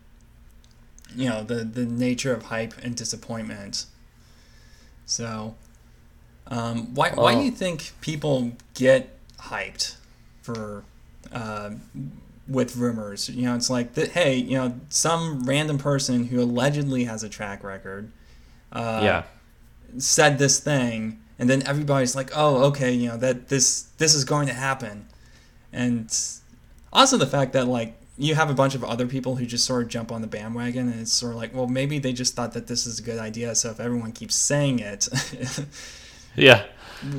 [1.15, 3.85] you know, the the nature of hype and disappointment.
[5.05, 5.55] So,
[6.47, 9.95] um, why why do you think people get hyped
[10.41, 10.83] for
[11.31, 11.71] uh,
[12.47, 13.29] with rumors?
[13.29, 14.09] You know, it's like that.
[14.11, 18.11] Hey, you know, some random person who allegedly has a track record.
[18.71, 19.23] Uh, yeah.
[19.99, 24.23] said this thing and then everybody's like oh okay you know that this this is
[24.25, 25.07] going to happen.
[25.73, 26.07] And
[26.93, 29.83] also the fact that like you have a bunch of other people who just sort
[29.83, 32.53] of jump on the bandwagon and it's sort of like well maybe they just thought
[32.53, 35.09] that this is a good idea so if everyone keeps saying it
[36.37, 36.63] Yeah.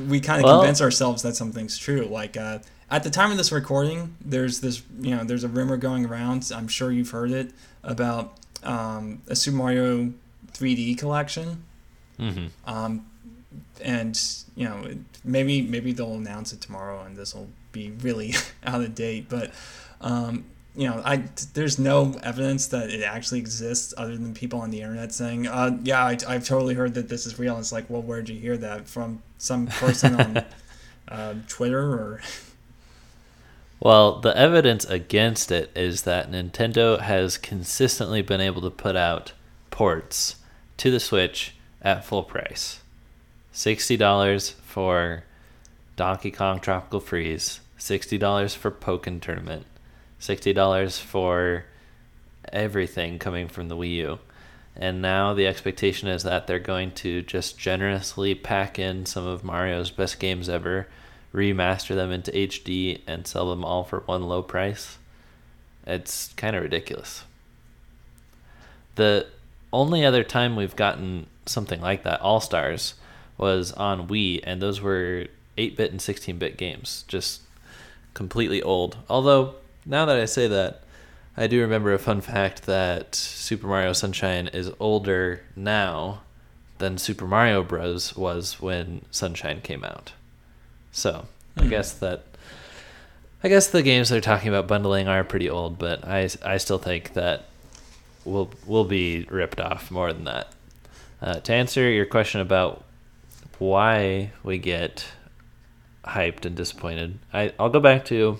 [0.07, 2.05] we kind of Well- convince ourselves that something's true.
[2.05, 5.77] Like uh, at the time of this recording there's this you know there's a rumor
[5.77, 7.51] going around i'm sure you've heard it
[7.83, 10.11] about um, a super mario
[10.53, 11.63] 3d collection.
[12.17, 13.05] Hmm um,
[13.81, 14.19] and
[14.55, 14.87] you know,
[15.23, 18.33] maybe maybe they'll announce it tomorrow, and this will be really
[18.65, 19.27] out of date.
[19.29, 19.51] But
[20.01, 24.69] um, you know, I there's no evidence that it actually exists other than people on
[24.69, 27.71] the internet saying, uh, "Yeah, I, I've totally heard that this is real." And it's
[27.71, 29.21] like, well, where'd you hear that from?
[29.39, 30.45] Some person on
[31.07, 32.21] uh, Twitter or
[33.79, 39.33] Well, the evidence against it is that Nintendo has consistently been able to put out
[39.69, 40.37] ports
[40.77, 42.79] to the Switch at full price.
[43.57, 45.23] $60 for
[45.95, 49.65] Donkey Kong Tropical Freeze, $60 for Pokken Tournament,
[50.21, 51.65] $60 for
[52.53, 54.19] everything coming from the Wii U.
[54.75, 59.43] And now the expectation is that they're going to just generously pack in some of
[59.43, 60.87] Mario's best games ever,
[61.33, 64.99] remaster them into HD, and sell them all for one low price.
[65.87, 67.23] It's kind of ridiculous.
[68.93, 69.25] The
[69.73, 72.93] only other time we've gotten something like that, All Stars,
[73.37, 77.03] was on Wii, and those were 8 bit and 16 bit games.
[77.07, 77.41] Just
[78.13, 78.97] completely old.
[79.09, 80.81] Although, now that I say that,
[81.35, 86.21] I do remember a fun fact that Super Mario Sunshine is older now
[86.79, 88.15] than Super Mario Bros.
[88.15, 90.13] was when Sunshine came out.
[90.91, 91.69] So, I Hmm.
[91.69, 92.23] guess that.
[93.43, 96.79] I guess the games they're talking about bundling are pretty old, but I, I still
[96.79, 97.45] think that
[98.25, 100.51] we'll, we'll be ripped off more than that.
[101.21, 102.83] Uh, to answer your question about
[103.59, 105.05] why we get
[106.05, 107.19] hyped and disappointed.
[107.33, 108.39] I I'll go back to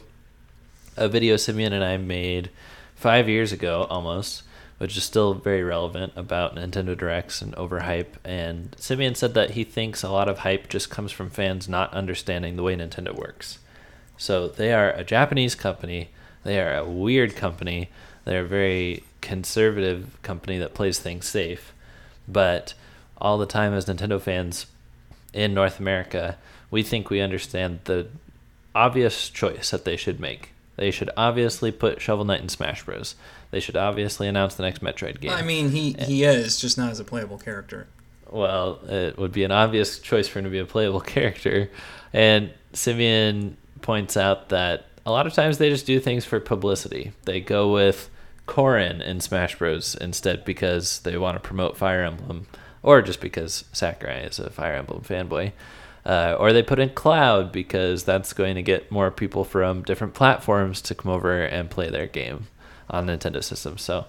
[0.96, 2.50] a video Simeon and I made
[2.96, 4.44] five years ago almost,
[4.78, 8.16] which is still very relevant about Nintendo Directs and overhype.
[8.26, 11.94] And Simeon said that he thinks a lot of hype just comes from fans not
[11.94, 13.60] understanding the way Nintendo works.
[14.18, 16.10] So they are a Japanese company.
[16.44, 17.90] They are a weird company.
[18.26, 21.74] They're a very conservative company that plays things safe.
[22.28, 22.74] But
[23.20, 24.66] all the time as Nintendo fans
[25.38, 26.36] in North America,
[26.72, 28.08] we think we understand the
[28.74, 30.50] obvious choice that they should make.
[30.78, 33.16] They should obviously put Shovel Knight in Smash Bros.
[33.52, 35.32] They should obviously announce the next Metroid game.
[35.32, 37.88] I mean, he, he is, just not as a playable character.
[38.30, 41.70] Well, it would be an obvious choice for him to be a playable character.
[42.14, 47.14] And Simeon points out that a lot of times they just do things for publicity.
[47.26, 48.10] They go with
[48.48, 49.96] Corrin in Smash Bros.
[49.96, 52.48] instead because they want to promote Fire Emblem,
[52.88, 55.52] or just because Sakurai is a Fire Emblem fanboy.
[56.06, 60.14] Uh, or they put in Cloud because that's going to get more people from different
[60.14, 62.48] platforms to come over and play their game
[62.90, 63.82] on Nintendo systems.
[63.82, 64.06] So,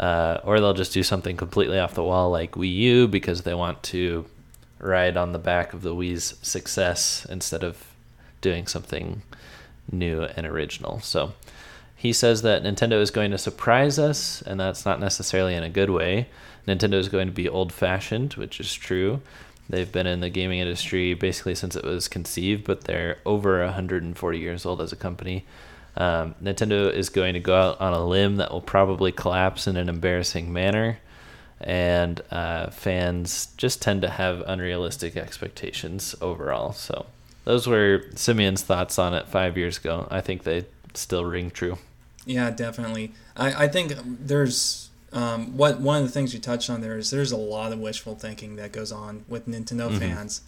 [0.00, 3.52] uh, or they'll just do something completely off the wall like Wii U because they
[3.52, 4.24] want to
[4.78, 7.84] ride on the back of the Wii's success instead of
[8.40, 9.20] doing something
[9.90, 11.00] new and original.
[11.00, 11.34] So
[11.94, 15.68] he says that Nintendo is going to surprise us, and that's not necessarily in a
[15.68, 16.28] good way.
[16.66, 19.20] Nintendo is going to be old fashioned, which is true.
[19.68, 24.38] They've been in the gaming industry basically since it was conceived, but they're over 140
[24.38, 25.44] years old as a company.
[25.96, 29.76] Um, Nintendo is going to go out on a limb that will probably collapse in
[29.76, 30.98] an embarrassing manner,
[31.60, 36.72] and uh, fans just tend to have unrealistic expectations overall.
[36.72, 37.06] So,
[37.44, 40.08] those were Simeon's thoughts on it five years ago.
[40.10, 41.78] I think they still ring true.
[42.24, 43.12] Yeah, definitely.
[43.36, 47.10] I, I think there's um, what one of the things you touched on there is
[47.10, 49.98] there's a lot of wishful thinking that goes on with Nintendo mm-hmm.
[49.98, 50.40] fans.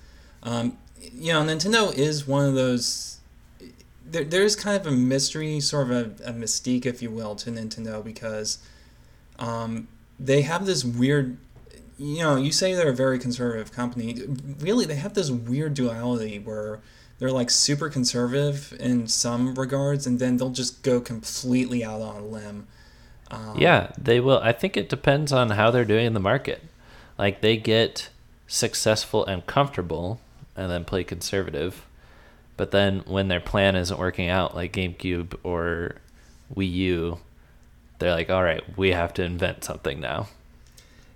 [0.43, 3.19] Um, you know, Nintendo is one of those.
[4.07, 7.51] There, there's kind of a mystery, sort of a, a mystique, if you will, to
[7.51, 8.59] Nintendo because
[9.39, 11.37] um, they have this weird.
[11.99, 14.19] You know, you say they're a very conservative company.
[14.59, 16.81] Really, they have this weird duality where
[17.19, 22.17] they're like super conservative in some regards, and then they'll just go completely out on
[22.17, 22.67] a limb
[23.35, 24.39] um, yeah, they will.
[24.43, 26.63] I think it depends on how they're doing in the market.
[27.19, 28.09] Like they get
[28.47, 30.21] successful and comfortable
[30.57, 31.87] and then play conservative.
[32.57, 35.97] But then when their plan isn't working out, like GameCube or
[36.55, 37.19] Wii U,
[37.99, 40.29] they're like, all right, we have to invent something now.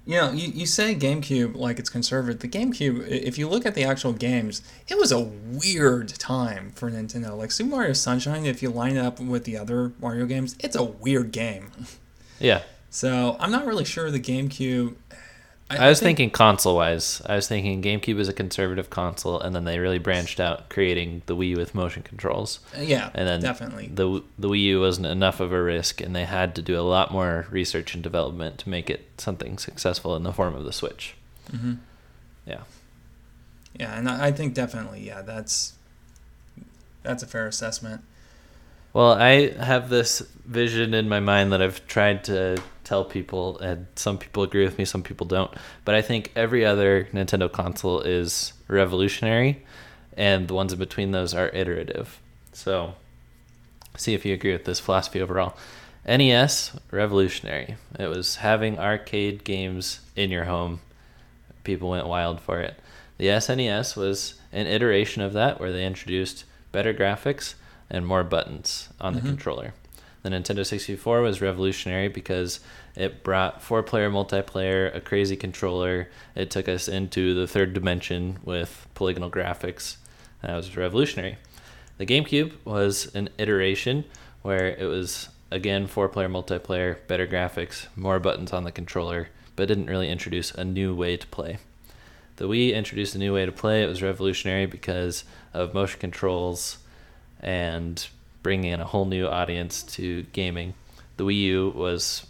[0.08, 2.40] You know, you, you say GameCube like it's conservative.
[2.40, 6.90] The GameCube, if you look at the actual games, it was a weird time for
[6.90, 7.36] Nintendo.
[7.36, 10.74] Like Super Mario Sunshine, if you line it up with the other Mario games, it's
[10.74, 11.70] a weird game.
[12.40, 12.62] Yeah.
[12.90, 14.94] So I'm not really sure the GameCube.
[15.70, 17.20] I, I was think, thinking console wise.
[17.26, 21.22] I was thinking GameCube is a conservative console, and then they really branched out, creating
[21.26, 22.60] the Wii with motion controls.
[22.76, 26.16] Uh, yeah, and then definitely the the Wii U wasn't enough of a risk, and
[26.16, 30.16] they had to do a lot more research and development to make it something successful
[30.16, 31.14] in the form of the Switch.
[31.52, 31.74] Mm-hmm.
[32.46, 32.62] Yeah.
[33.78, 35.74] Yeah, and I think definitely, yeah, that's
[37.02, 38.02] that's a fair assessment.
[38.98, 43.86] Well, I have this vision in my mind that I've tried to tell people, and
[43.94, 45.54] some people agree with me, some people don't.
[45.84, 49.64] But I think every other Nintendo console is revolutionary,
[50.16, 52.20] and the ones in between those are iterative.
[52.52, 52.94] So,
[53.96, 55.56] see if you agree with this philosophy overall.
[56.04, 57.76] NES, revolutionary.
[58.00, 60.80] It was having arcade games in your home.
[61.62, 62.74] People went wild for it.
[63.16, 67.54] The SNES was an iteration of that where they introduced better graphics
[67.90, 69.28] and more buttons on the mm-hmm.
[69.28, 69.74] controller.
[70.22, 72.60] The Nintendo 64 was revolutionary because
[72.96, 76.08] it brought four player multiplayer, a crazy controller.
[76.34, 79.96] It took us into the third dimension with polygonal graphics.
[80.42, 81.38] That was revolutionary.
[81.98, 84.04] The GameCube was an iteration
[84.42, 89.68] where it was, again, four player multiplayer, better graphics, more buttons on the controller, but
[89.68, 91.58] didn't really introduce a new way to play.
[92.36, 93.82] The Wii introduced a new way to play.
[93.82, 96.78] It was revolutionary because of motion controls
[97.40, 98.06] and
[98.42, 100.74] bringing in a whole new audience to gaming.
[101.16, 102.26] The Wii U was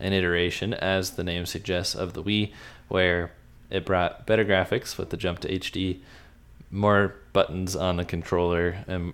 [0.00, 2.52] an iteration, as the name suggests, of the Wii,
[2.88, 3.32] where
[3.70, 6.00] it brought better graphics with the jump to HD,
[6.70, 9.12] more buttons on the controller, and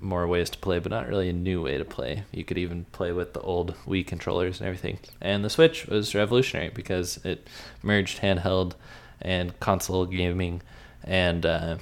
[0.00, 2.24] more ways to play, but not really a new way to play.
[2.32, 4.98] You could even play with the old Wii controllers and everything.
[5.20, 7.46] And the Switch was revolutionary because it
[7.82, 8.72] merged handheld
[9.20, 10.62] and console gaming
[11.04, 11.76] and uh,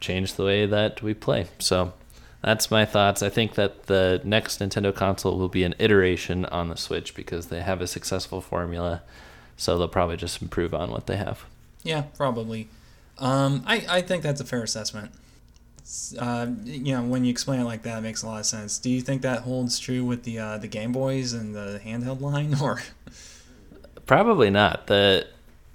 [0.00, 1.46] changed the way that we play.
[1.58, 1.94] So
[2.42, 3.22] that's my thoughts.
[3.22, 7.46] I think that the next Nintendo console will be an iteration on the Switch because
[7.46, 9.02] they have a successful formula,
[9.56, 11.44] so they'll probably just improve on what they have.
[11.82, 12.68] Yeah, probably.
[13.18, 15.10] Um, I I think that's a fair assessment.
[16.18, 18.78] uh, you know, when you explain it like that, it makes a lot of sense.
[18.78, 22.20] Do you think that holds true with the uh, the Game Boys and the handheld
[22.20, 22.80] line, or
[24.06, 24.86] Probably not.
[24.86, 25.26] The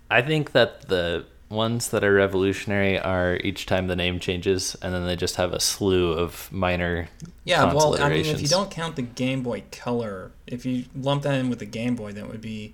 [0.10, 4.94] I think that the ones that are revolutionary are each time the name changes, and
[4.94, 7.08] then they just have a slew of minor.
[7.44, 7.72] yeah?
[7.74, 11.36] Well, I mean, if you don't count the Game Boy Color, if you lump that
[11.36, 12.74] in with the Game Boy, then it would be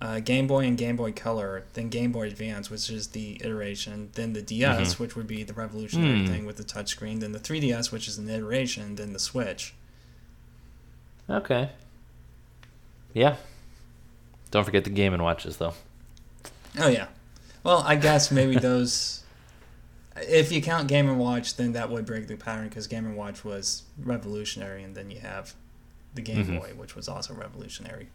[0.00, 4.10] uh, Game Boy and Game Boy Color, then Game Boy Advance, which is the iteration,
[4.14, 4.98] then the DS, Mhm.
[5.00, 6.26] which would be the revolutionary Hmm.
[6.26, 9.72] thing with the touchscreen, then the 3DS, which is an iteration, then the Switch.
[11.30, 11.70] Okay.
[13.14, 13.36] Yeah.
[14.50, 15.74] Don't forget the Game and Watches though.
[16.78, 17.06] Oh yeah.
[17.64, 19.24] Well, I guess maybe those.
[20.16, 23.16] If you count Game and Watch, then that would break the pattern because Game and
[23.16, 25.54] Watch was revolutionary, and then you have
[26.14, 26.60] the Game Mhm.
[26.60, 28.08] Boy, which was also revolutionary.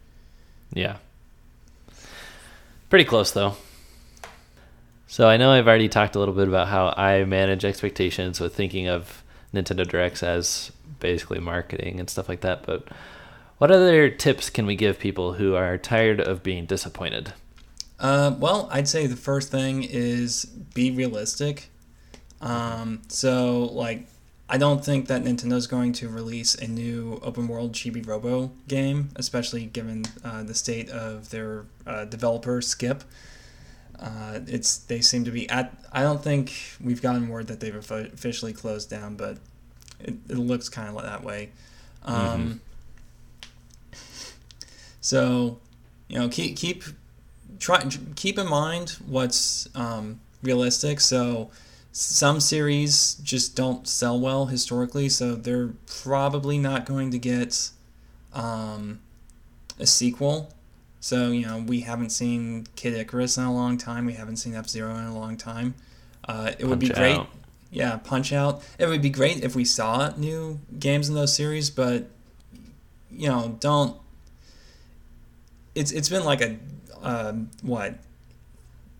[0.72, 0.96] Yeah.
[2.88, 3.56] Pretty close though.
[5.06, 8.54] So I know I've already talked a little bit about how I manage expectations with
[8.54, 12.86] thinking of Nintendo Directs as basically marketing and stuff like that, but
[13.58, 17.32] what other tips can we give people who are tired of being disappointed?
[18.00, 21.68] Uh, well, I'd say the first thing is be realistic.
[22.40, 24.06] Um, so, like,
[24.48, 29.10] I don't think that Nintendo's going to release a new open world Chibi Robo game,
[29.16, 33.04] especially given uh, the state of their uh, developer Skip.
[33.98, 35.74] Uh, it's they seem to be at.
[35.92, 39.36] I don't think we've gotten word that they've officially closed down, but
[40.00, 41.50] it, it looks kind of that way.
[42.04, 42.62] Um,
[45.00, 45.58] So,
[46.08, 46.84] you know, keep keep
[47.60, 50.98] try keep in mind what's um, realistic.
[50.98, 51.50] So
[51.92, 57.70] some series just don't sell well historically, so they're probably not going to get
[58.32, 59.00] um,
[59.78, 60.52] a sequel.
[60.98, 64.06] So you know we haven't seen Kid Icarus in a long time.
[64.06, 65.74] We haven't seen F Zero in a long time.
[66.26, 67.16] Uh, it would be Punch great.
[67.16, 67.28] Out.
[67.70, 68.62] Yeah, Punch Out.
[68.78, 72.08] It would be great if we saw new games in those series, but
[73.10, 73.96] you know, don't.
[75.74, 76.56] It's it's been like a
[77.02, 77.94] um, what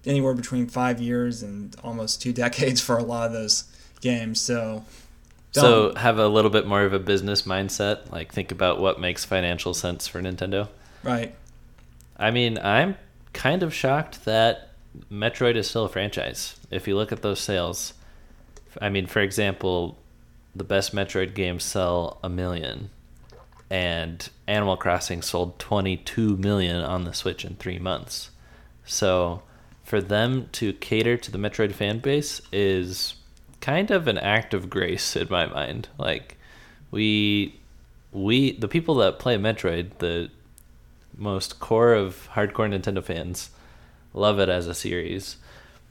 [0.06, 3.64] anywhere between five years and almost two decades for a lot of those
[4.00, 4.40] games.
[4.40, 4.84] So,
[5.52, 9.24] So have a little bit more of a business mindset, like think about what makes
[9.24, 10.68] financial sense for Nintendo.
[11.02, 11.34] right,
[12.16, 12.96] I mean, I'm
[13.32, 14.70] kind of shocked that
[15.10, 16.56] Metroid is still a franchise.
[16.70, 17.94] If you look at those sales,
[18.80, 19.98] I mean, for example,
[20.54, 22.90] the best Metroid games sell a million,
[23.70, 28.30] and Animal Crossing sold 22 million on the Switch in three months.
[28.85, 29.42] So,
[29.85, 33.14] for them to cater to the Metroid fan base is
[33.61, 35.88] kind of an act of grace in my mind.
[35.98, 36.37] Like,
[36.90, 37.61] we,
[38.12, 40.30] we, the people that play Metroid, the
[41.16, 43.50] most core of hardcore Nintendo fans
[44.12, 45.37] love it as a series,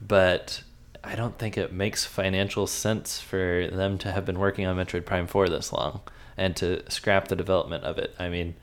[0.02, 0.62] but
[1.02, 5.06] I don't think it makes financial sense for them to have been working on Metroid
[5.06, 6.02] Prime 4 this long
[6.40, 8.14] and to scrap the development of it.
[8.18, 8.54] I mean,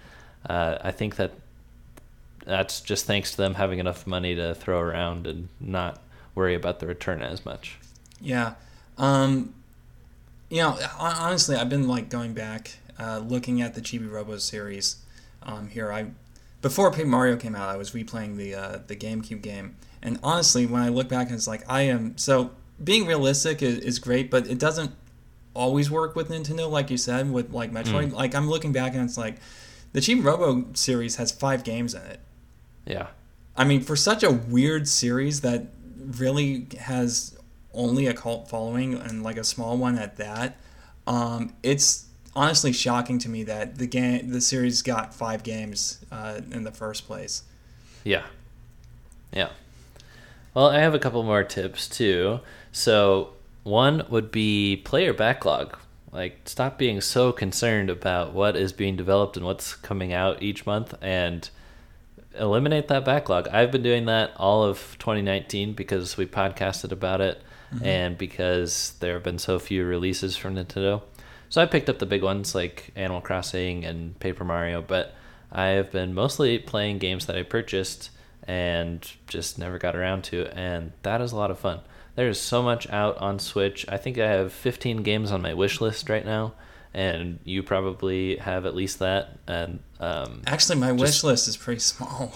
[0.49, 1.31] uh, I think that
[2.43, 6.01] that's just thanks to them having enough money to throw around and not
[6.33, 7.77] worry about the return as much.
[8.19, 8.55] yeah.
[8.97, 9.53] Um,
[10.49, 14.95] you know, honestly, I've been like going back, uh, looking at the Chibi Robo series.
[15.43, 16.07] Um, here, I
[16.63, 20.65] before Paper Mario came out, I was replaying the uh, the GameCube game, and honestly,
[20.65, 22.51] when I look back, it's like I am so
[22.83, 24.93] being realistic is, is great, but it doesn't
[25.57, 28.11] always work with Nintendo, like you said, with like Metroid.
[28.11, 29.37] Like I'm looking back and it's like
[29.93, 32.19] the Chibi Robo series has five games in it.
[32.85, 33.07] Yeah.
[33.55, 35.67] I mean, for such a weird series that
[35.97, 37.37] really has
[37.73, 40.57] only a cult following and like a small one at that,
[41.07, 46.41] um, it's honestly shocking to me that the game, the series got five games uh,
[46.51, 47.43] in the first place.
[48.03, 48.25] Yeah.
[49.33, 49.49] Yeah.
[50.53, 52.39] Well, I have a couple more tips too.
[52.71, 53.33] So,
[53.67, 55.77] one would be player backlog.
[56.11, 60.65] Like, stop being so concerned about what is being developed and what's coming out each
[60.65, 61.47] month and
[62.33, 63.47] eliminate that backlog.
[63.49, 67.41] I've been doing that all of 2019 because we podcasted about it
[67.73, 67.85] mm-hmm.
[67.85, 71.01] and because there have been so few releases from Nintendo.
[71.49, 75.13] So I picked up the big ones like Animal Crossing and Paper Mario, but
[75.51, 78.11] I have been mostly playing games that I purchased
[78.43, 81.81] and just never got around to, and that is a lot of fun.
[82.17, 83.85] There's so much out on Switch.
[83.87, 86.53] I think I have 15 games on my wish list right now,
[86.93, 89.37] and you probably have at least that.
[89.47, 92.33] And um, Actually, my Just- wish list is pretty small.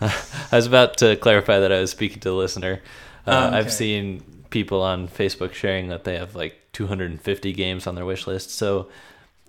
[0.00, 2.80] I was about to clarify that I was speaking to the listener.
[3.26, 7.96] Uh, Oh, I've seen people on Facebook sharing that they have like 250 games on
[7.96, 8.50] their wish list.
[8.52, 8.88] So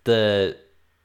[0.04, 0.58] the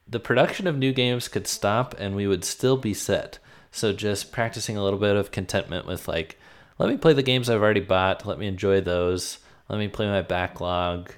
[0.08, 3.38] the production of new games could stop and we would still be set.
[3.70, 6.38] So just practicing a little bit of contentment with like,
[6.78, 8.26] let me play the games I've already bought.
[8.26, 9.38] Let me enjoy those.
[9.68, 11.12] Let me play my backlog.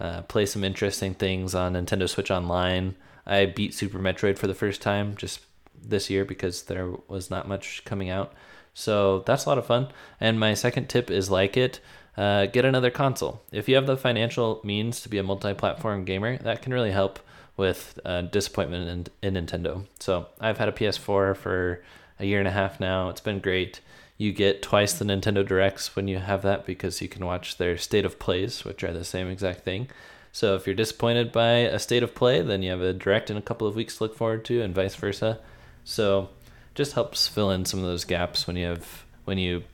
[0.00, 2.96] uh, play some interesting things on Nintendo Switch Online.
[3.24, 5.40] I beat Super Metroid for the first time just
[5.80, 8.32] this year because there was not much coming out.
[8.74, 9.88] So that's a lot of fun.
[10.18, 11.78] And my second tip is like it.
[12.16, 13.42] Uh, get another console.
[13.52, 17.20] If you have the financial means to be a multi-platform gamer, that can really help
[17.56, 19.86] with uh, disappointment in, in Nintendo.
[20.00, 21.82] So I've had a PS4 for
[22.18, 23.08] a year and a half now.
[23.08, 23.80] It's been great.
[24.22, 27.76] You get twice the Nintendo Directs when you have that because you can watch their
[27.76, 29.88] state of plays, which are the same exact thing.
[30.30, 33.36] So if you're disappointed by a state of play, then you have a direct in
[33.36, 35.40] a couple of weeks to look forward to, and vice versa.
[35.82, 36.28] So
[36.76, 39.64] just helps fill in some of those gaps when you have when you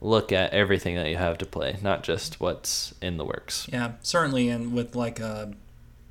[0.00, 3.68] look at everything that you have to play, not just what's in the works.
[3.70, 5.48] Yeah, certainly, and with like uh,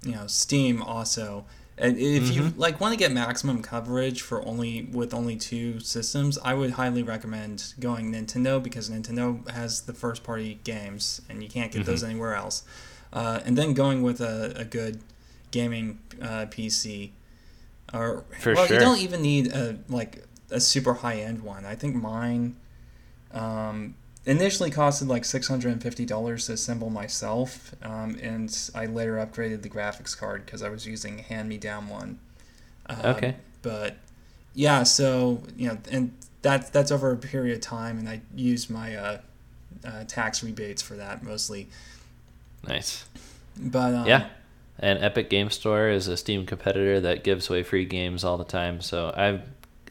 [0.03, 1.45] you know Steam also.
[1.81, 2.33] And if mm-hmm.
[2.33, 6.71] you like want to get maximum coverage for only with only two systems, I would
[6.71, 11.79] highly recommend going Nintendo because Nintendo has the first party games and you can't get
[11.79, 11.89] mm-hmm.
[11.89, 12.63] those anywhere else.
[13.11, 15.01] Uh, and then going with a, a good
[15.49, 17.09] gaming uh, PC,
[17.91, 18.75] or for well, sure.
[18.75, 21.65] you don't even need a like a super high end one.
[21.65, 22.57] I think mine
[23.33, 23.95] um,
[24.25, 30.45] initially costed like $650 to assemble myself, um, and I later upgraded the graphics card
[30.45, 32.19] because I was using a hand me down one.
[32.87, 33.35] Um, okay.
[33.61, 33.97] But
[34.53, 36.13] yeah, so, you know, and
[36.43, 39.17] that, that's over a period of time, and I used my uh,
[39.85, 41.67] uh, tax rebates for that mostly.
[42.67, 43.05] Nice.
[43.57, 44.29] But um, yeah.
[44.79, 48.43] And Epic Game Store is a Steam competitor that gives away free games all the
[48.43, 48.81] time.
[48.81, 49.43] So I'm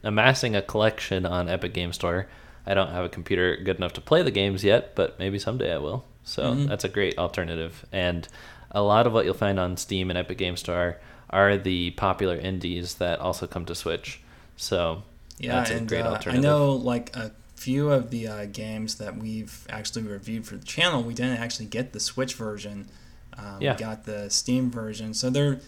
[0.03, 2.27] amassing a collection on Epic Game Store
[2.65, 5.73] I don't have a computer good enough to play the games yet, but maybe someday
[5.73, 6.05] I will.
[6.23, 6.67] So mm-hmm.
[6.67, 7.85] that's a great alternative.
[7.91, 8.27] And
[8.71, 10.97] a lot of what you'll find on Steam and Epic Game Store
[11.29, 14.21] are the popular indies that also come to Switch.
[14.57, 15.03] So
[15.39, 16.45] yeah, that's a and, great uh, alternative.
[16.45, 20.65] I know like a few of the uh, games that we've actually reviewed for the
[20.65, 22.89] channel, we didn't actually get the Switch version.
[23.37, 23.73] Um, yeah.
[23.73, 25.13] We got the Steam version.
[25.13, 25.59] So they're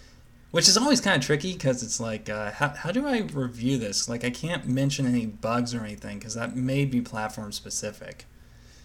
[0.53, 3.79] which is always kind of tricky because it's like uh, how, how do i review
[3.79, 4.07] this?
[4.07, 8.25] Like i can't mention any bugs or anything because that may be platform specific.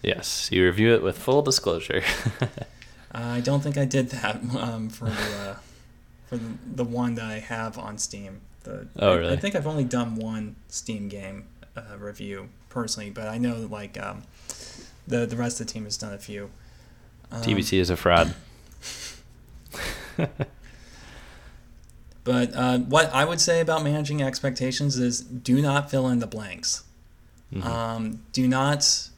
[0.01, 2.01] Yes you review it with full disclosure.
[3.11, 5.55] I don't think i did that um, for the uh,
[6.25, 8.41] for the, the one that i have on steam.
[8.63, 11.45] The, oh really I, I think i've only done one steam game
[11.77, 14.23] uh, review personally but i know like um,
[15.07, 16.49] the the rest of the team has done a few.
[17.31, 18.33] Um, tbc is a fraud
[22.29, 26.27] But uh, what I would say about managing expectations is do not fill in the
[26.27, 26.83] blanks.
[27.51, 27.67] Mm-hmm.
[27.67, 29.09] Um, do not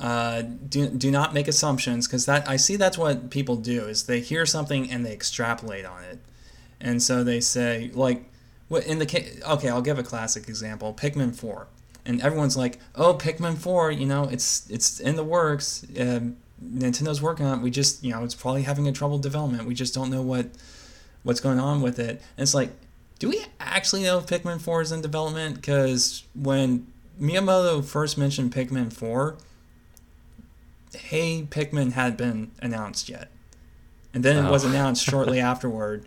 [0.00, 4.06] uh, do, do not make assumptions because that I see that's what people do is
[4.06, 6.18] they hear something and they extrapolate on it,
[6.80, 8.24] and so they say like
[8.66, 11.68] what in the case okay I'll give a classic example Pikmin four
[12.04, 16.18] and everyone's like oh Pikmin four you know it's it's in the works uh,
[16.60, 19.74] Nintendo's working on it we just you know it's probably having a troubled development we
[19.74, 20.48] just don't know what
[21.28, 22.08] what's going on with it.
[22.08, 22.70] And it's like,
[23.18, 25.56] do we actually know if Pikmin 4 is in development?
[25.56, 26.86] Because when
[27.20, 29.36] Miyamoto first mentioned Pikmin 4,
[30.96, 33.28] hey, Pikmin had been announced yet.
[34.14, 34.48] And then oh.
[34.48, 36.06] it was announced shortly afterward.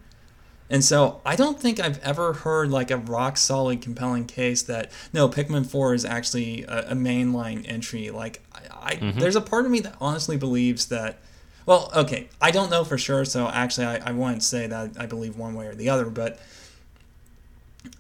[0.71, 4.91] And so I don't think I've ever heard like a rock solid, compelling case that
[5.13, 8.09] no, Pikmin 4 is actually a, a mainline entry.
[8.09, 9.19] Like, I, I mm-hmm.
[9.19, 11.19] there's a part of me that honestly believes that
[11.71, 15.05] well, okay, I don't know for sure, so actually, I, I wouldn't say that I
[15.05, 16.37] believe one way or the other, but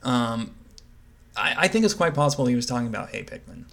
[0.03, 0.51] um,
[1.37, 3.63] I, I think it's quite possible he was talking about Hey Pikmin.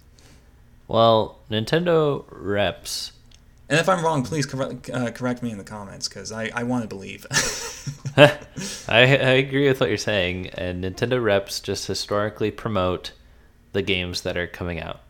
[0.87, 3.11] Well, Nintendo reps.
[3.67, 6.63] And if I'm wrong, please correct, uh, correct me in the comments because I, I
[6.63, 7.27] want to believe.
[8.15, 8.37] I,
[8.87, 13.11] I agree with what you're saying, and Nintendo reps just historically promote
[13.73, 15.01] the games that are coming out.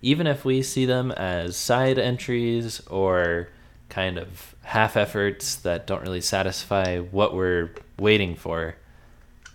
[0.00, 3.48] Even if we see them as side entries or
[3.92, 8.74] kind of half efforts that don't really satisfy what we're waiting for.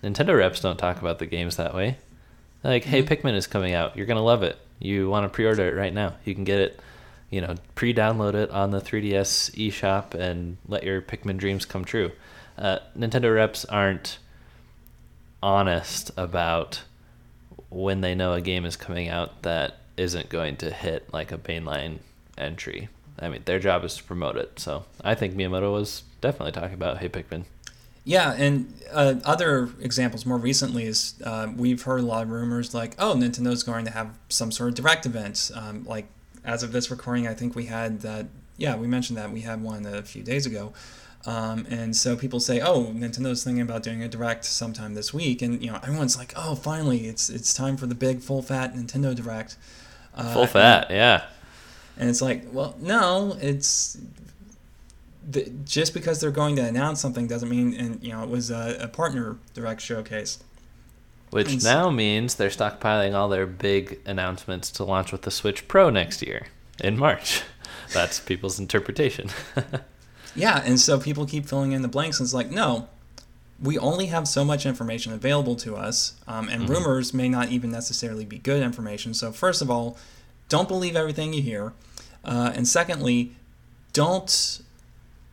[0.04, 1.98] Nintendo reps don't talk about the games that way.
[2.64, 3.12] like, hey, mm-hmm.
[3.12, 3.98] Pikmin is coming out.
[3.98, 4.60] You're gonna love it.
[4.80, 6.14] You want to pre-order it right now.
[6.24, 6.80] You can get it,
[7.32, 12.12] you know, pre-download it on the 3DS eShop and let your Pikmin dreams come true.
[12.60, 14.20] Uh, Nintendo reps aren't
[15.42, 16.84] honest about
[17.70, 21.40] when they know a game is coming out that isn't going to hit like a
[21.40, 21.98] mainline
[22.38, 22.88] entry.
[23.20, 24.60] I mean, their job is to promote it.
[24.60, 27.46] So I think Miyamoto was definitely talking about Hey Pikmin.
[28.04, 32.74] Yeah, and uh, other examples more recently is uh, we've heard a lot of rumors
[32.74, 35.52] like, oh, Nintendo's going to have some sort of direct event.
[35.54, 36.08] Um, like
[36.46, 38.28] as of this recording, I think we had that.
[38.56, 40.74] Yeah, we mentioned that we had one a few days ago.
[41.26, 45.42] Um, and so people say, "Oh, Nintendo's thinking about doing a direct sometime this week,"
[45.42, 48.74] and you know, everyone's like, "Oh, finally, it's it's time for the big full fat
[48.74, 49.58] Nintendo Direct."
[50.16, 51.26] Uh, full fat, yeah.
[52.00, 53.98] And it's like, well, no, it's
[55.28, 58.52] the, just because they're going to announce something doesn't mean, and you know, it was
[58.52, 60.40] a, a partner direct showcase.
[61.32, 65.68] Which And now means they're stockpiling all their big announcements to launch with the Switch
[65.68, 66.48] Pro next year
[66.80, 67.42] in March.
[67.94, 69.30] That's people's interpretation.
[70.38, 72.88] Yeah, and so people keep filling in the blanks, and it's like, no,
[73.60, 77.72] we only have so much information available to us, um, and rumors may not even
[77.72, 79.16] necessarily be good information.
[79.16, 79.98] So, first of all,
[80.48, 81.74] don't believe everything you hear,
[82.28, 83.32] uh, and secondly,
[83.94, 84.62] don't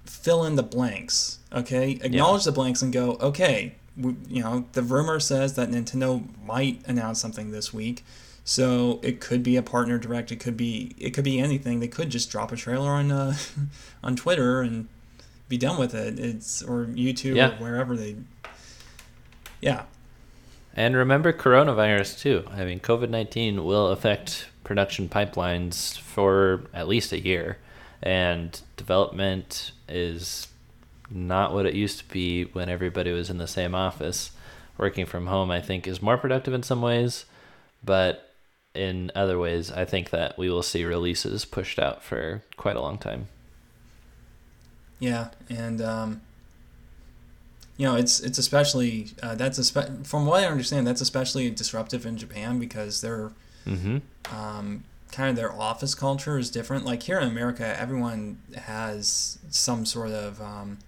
[0.07, 1.39] fill in the blanks.
[1.53, 6.25] Okay, acknowledge the blanks and go, okay, we, you know, the rumor says that Nintendo
[6.45, 8.05] might announce something this week.
[8.47, 10.31] So it could be a partner direct.
[10.33, 11.81] It could be it could be anything.
[11.81, 13.35] They could just drop a trailer on uh,
[14.03, 14.89] on Twitter and
[15.49, 16.19] be done with it.
[16.19, 17.51] It's or YouTube Yeah.
[17.51, 18.17] or wherever they.
[19.61, 19.85] Yeah,
[20.75, 22.45] And remember coronavirus too.
[22.51, 27.59] I mean, COVID 19 will affect production pipelines for at least a year.
[28.03, 30.49] And development is
[31.11, 34.33] not what it used to be when everybody was in the same office.
[34.77, 37.27] Working from home, I think, is more productive in some ways.
[37.85, 38.35] But
[38.75, 42.81] in other ways, I think that we will see releases pushed out for quite a
[42.81, 43.29] long time.
[44.99, 46.21] yeah, and um,
[47.77, 52.07] you know it's it's especially uh, that's espe- from what I understand that's especially disruptive
[52.07, 53.33] in Japan because they're
[53.67, 53.99] Mm-hmm.
[54.33, 56.85] Um, kind of their office culture is different.
[56.85, 60.79] Like here in America, everyone has some sort of um,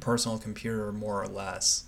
[0.00, 1.84] personal computer, more or less.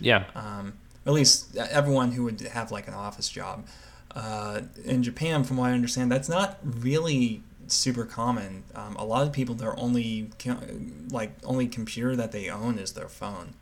[0.00, 0.24] Yeah.
[0.34, 0.74] Um,
[1.06, 3.66] at least everyone who would have like an office job.
[4.14, 8.64] Uh, in Japan, from what I understand, that's not really super common.
[8.74, 10.30] Um, a lot of people, their only
[11.10, 13.54] like only computer that they own is their phone.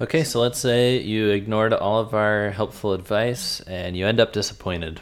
[0.00, 4.32] Okay, so let's say you ignored all of our helpful advice and you end up
[4.32, 5.00] disappointed.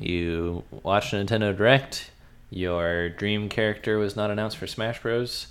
[0.00, 2.10] You watched Nintendo Direct,
[2.50, 5.46] your dream character was not announced for Smash Bros.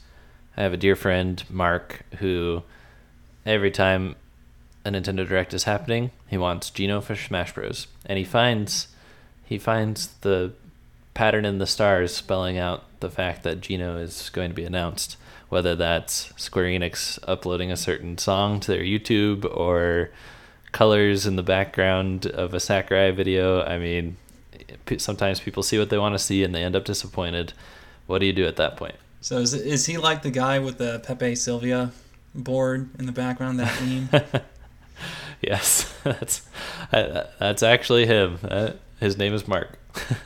[0.58, 2.64] I have a dear friend, Mark, who
[3.46, 4.18] every time
[4.84, 7.88] a Nintendo Direct is happening, he wants Geno for Smash Bros.
[8.06, 8.90] And he finds
[9.46, 10.52] he finds the
[11.14, 15.16] pattern in the stars spelling out the fact that Geno is going to be announced.
[15.50, 20.12] Whether that's Square Enix uploading a certain song to their YouTube or
[20.72, 23.64] colors in the background of a Sakurai video.
[23.64, 24.18] I mean,
[24.98, 27.54] sometimes people see what they want to see and they end up disappointed.
[28.06, 28.96] What do you do at that point?
[29.22, 31.92] So is, is he like the guy with the Pepe Silvia
[32.36, 33.60] board in the background?
[33.60, 34.10] That meme.
[35.42, 36.48] Yes, that's
[36.92, 38.40] I, that's actually him.
[38.44, 39.80] Uh, his name is Mark,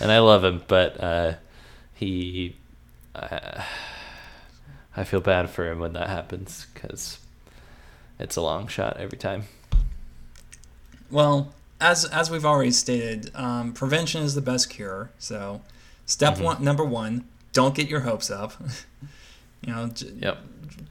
[0.00, 1.34] and I love him, but uh,
[1.94, 2.56] he,
[3.14, 3.62] uh,
[4.96, 7.18] I feel bad for him when that happens because
[8.18, 9.44] it's a long shot every time.
[11.10, 15.10] Well, as as we've already stated, um, prevention is the best cure.
[15.18, 15.62] So,
[16.06, 16.42] step Mhm.
[16.42, 18.52] one, number one, don't get your hopes up.
[19.66, 20.38] you know, j- Yep.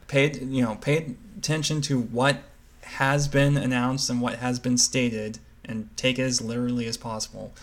[0.08, 2.42] pay you know pay attention to what
[2.84, 7.54] has been announced and what has been stated, and take it as literally as possible.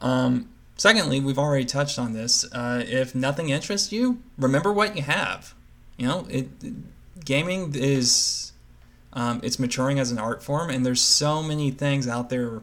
[0.00, 2.44] Um, secondly, we've already touched on this.
[2.52, 5.54] Uh, if nothing interests you, remember what you have.
[5.96, 6.48] You know, it,
[7.24, 8.52] gaming is
[9.12, 12.62] um, it's maturing as an art form, and there's so many things out there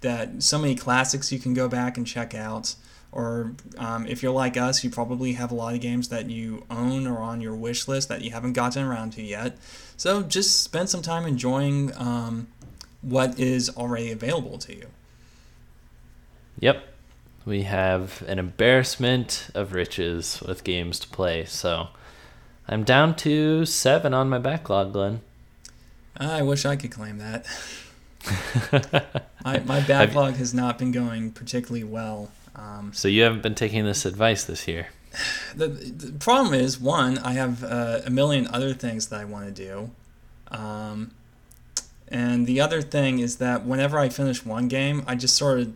[0.00, 2.74] that so many classics you can go back and check out.
[3.10, 6.64] Or um, if you're like us, you probably have a lot of games that you
[6.68, 9.56] own or on your wish list that you haven't gotten around to yet.
[9.96, 12.48] So just spend some time enjoying um,
[13.02, 14.86] what is already available to you.
[16.58, 16.84] Yep.
[17.44, 21.88] We have an embarrassment of riches with games to play, so
[22.66, 25.20] I'm down to seven on my backlog, Glenn.
[26.16, 27.46] I wish I could claim that.
[29.44, 32.30] My, my backlog has not been going particularly well.
[32.56, 34.86] Um, so you haven't been taking this advice this year.
[35.54, 39.46] the, the problem is one i have uh, a million other things that i want
[39.46, 39.90] to do
[40.48, 41.12] um,
[42.08, 45.72] and the other thing is that whenever i finish one game i just sort of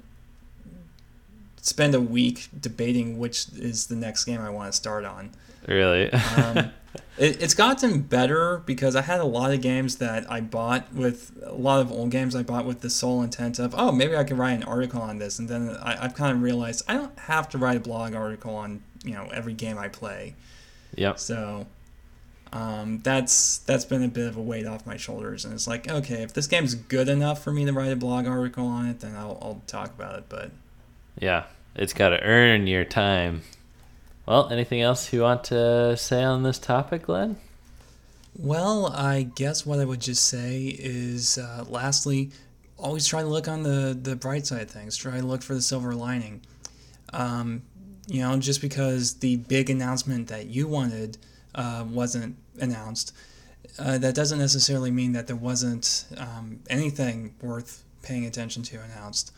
[1.68, 5.30] spend a week debating which is the next game i want to start on
[5.66, 6.10] Really?
[6.10, 6.56] um,
[7.18, 11.32] it, it's gotten better because I had a lot of games that I bought with
[11.44, 14.24] a lot of old games I bought with the sole intent of, oh, maybe I
[14.24, 15.38] could write an article on this.
[15.38, 18.54] And then I, I've kind of realized I don't have to write a blog article
[18.54, 20.34] on you know every game I play.
[20.96, 21.18] yep.
[21.18, 21.66] So
[22.52, 25.44] um, that's that's been a bit of a weight off my shoulders.
[25.44, 28.26] And it's like, okay, if this game's good enough for me to write a blog
[28.26, 30.24] article on it, then I'll, I'll talk about it.
[30.30, 30.50] But
[31.20, 31.44] Yeah.
[31.78, 33.42] It's got to earn your time.
[34.26, 37.36] Well, anything else you want to say on this topic, Glenn?
[38.36, 42.30] Well, I guess what I would just say is, uh, lastly,
[42.76, 44.96] always try to look on the, the bright side of things.
[44.96, 46.42] Try to look for the silver lining.
[47.12, 47.62] Um,
[48.10, 51.18] You know, just because the big announcement that you wanted
[51.54, 53.14] uh, wasn't announced,
[53.78, 59.32] uh, that doesn't necessarily mean that there wasn't um, anything worth paying attention to announced.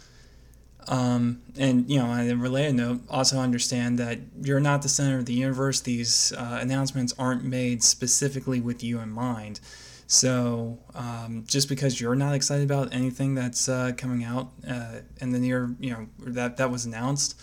[0.89, 5.19] Um, and you know, on a related note, also understand that you're not the center
[5.19, 5.81] of the universe.
[5.81, 9.61] These uh, announcements aren't made specifically with you in mind.
[10.07, 15.31] So um, just because you're not excited about anything that's uh, coming out uh, in
[15.31, 17.41] the near, you know, that that was announced,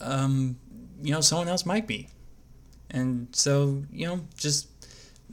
[0.00, 0.56] um,
[1.02, 2.08] you know, someone else might be.
[2.90, 4.68] And so you know, just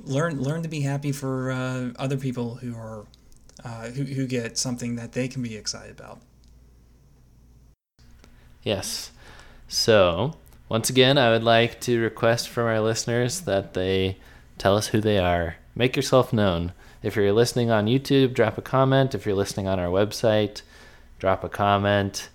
[0.03, 3.05] learn learn to be happy for uh, other people who are
[3.63, 6.19] uh, who who get something that they can be excited about.
[8.67, 9.11] Yes.
[9.69, 10.33] So,
[10.67, 14.17] once again, I would like to request from our listeners that they
[14.57, 15.55] tell us who they are.
[15.73, 16.73] Make yourself known.
[17.01, 19.15] If you're listening on YouTube, drop a comment.
[19.15, 20.63] If you're listening on our website,
[21.17, 22.27] drop a comment.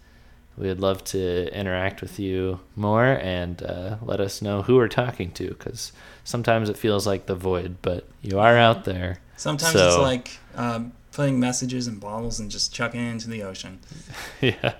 [0.56, 5.32] We'd love to interact with you more and uh, let us know who we're talking
[5.32, 5.92] to because
[6.24, 9.18] sometimes it feels like the void, but you are out there.
[9.36, 13.42] Sometimes so, it's like um, putting messages in bottles and just chucking it into the
[13.42, 13.80] ocean.
[14.40, 14.76] yeah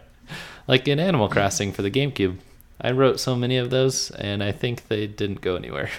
[0.67, 2.39] like in Animal Crossing for the GameCube.
[2.81, 5.91] I wrote so many of those, and I think they didn't go anywhere.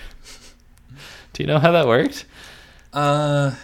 [1.33, 2.25] Do you know how that worked?
[2.91, 3.55] Uh,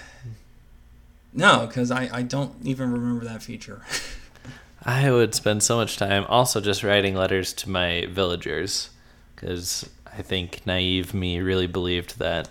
[1.34, 3.84] no, because I, I don't even remember that feature.
[4.86, 8.90] I would spend so much time also just writing letters to my villagers,
[9.36, 12.50] because I think naive me really believed that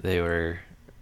[0.00, 0.60] they were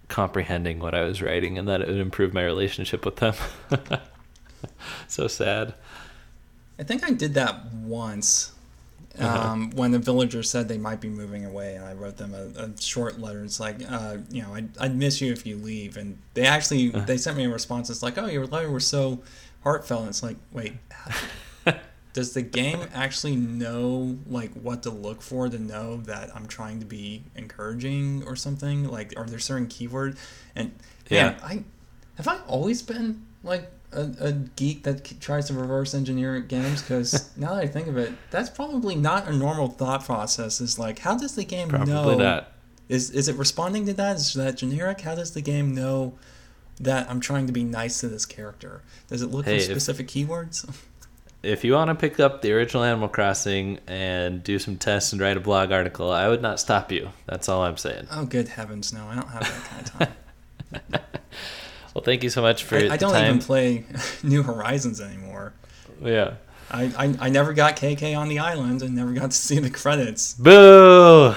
[0.09, 3.35] comprehending what I was writing and that it would improve my relationship with them.
[5.07, 5.73] so sad.
[6.79, 8.53] I think I did that once
[9.19, 9.51] uh-huh.
[9.51, 12.63] um, when the villagers said they might be moving away, and I wrote them a,
[12.63, 13.43] a short letter.
[13.43, 15.97] It's like, uh, you know, I'd, I'd, miss you if you leave.
[15.97, 17.05] And they actually uh-huh.
[17.05, 17.89] they sent me a response.
[17.89, 19.21] It's like, oh, your letter was so
[19.63, 20.01] heartfelt.
[20.01, 20.73] And it's like, wait,
[22.13, 26.79] does the game actually know like what to look for to know that I'm trying
[26.79, 28.87] to be encouraging or something?
[28.87, 30.17] Like, are there certain keywords?
[30.55, 30.71] And
[31.09, 31.63] yeah, man, I
[32.15, 37.29] have I always been like a, a geek that tries to reverse engineer games because
[37.37, 40.61] now that I think of it, that's probably not a normal thought process.
[40.61, 42.17] Is like, how does the game probably know?
[42.17, 42.51] Not.
[42.87, 44.17] Is is it responding to that?
[44.17, 45.01] Is that generic?
[45.01, 46.17] How does the game know
[46.79, 48.81] that I'm trying to be nice to this character?
[49.07, 50.69] Does it look hey, for specific if, keywords?
[51.41, 55.21] If you want to pick up the original Animal Crossing and do some tests and
[55.21, 57.11] write a blog article, I would not stop you.
[57.27, 58.07] That's all I'm saying.
[58.11, 59.07] Oh, good heavens, no!
[59.07, 60.11] I don't have that kind
[60.81, 61.01] of time.
[61.99, 62.77] Well, thank you so much for.
[62.77, 63.83] I, I don't even play
[64.23, 65.51] New Horizons anymore.
[66.01, 66.35] Yeah.
[66.71, 69.69] I, I, I never got KK on the island and never got to see the
[69.69, 70.33] credits.
[70.35, 71.35] Boo!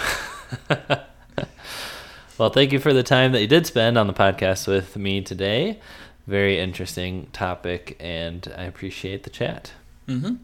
[2.39, 5.21] well, thank you for the time that you did spend on the podcast with me
[5.21, 5.81] today.
[6.29, 9.73] Very interesting topic, and I appreciate the chat.
[10.07, 10.37] Mm-hmm.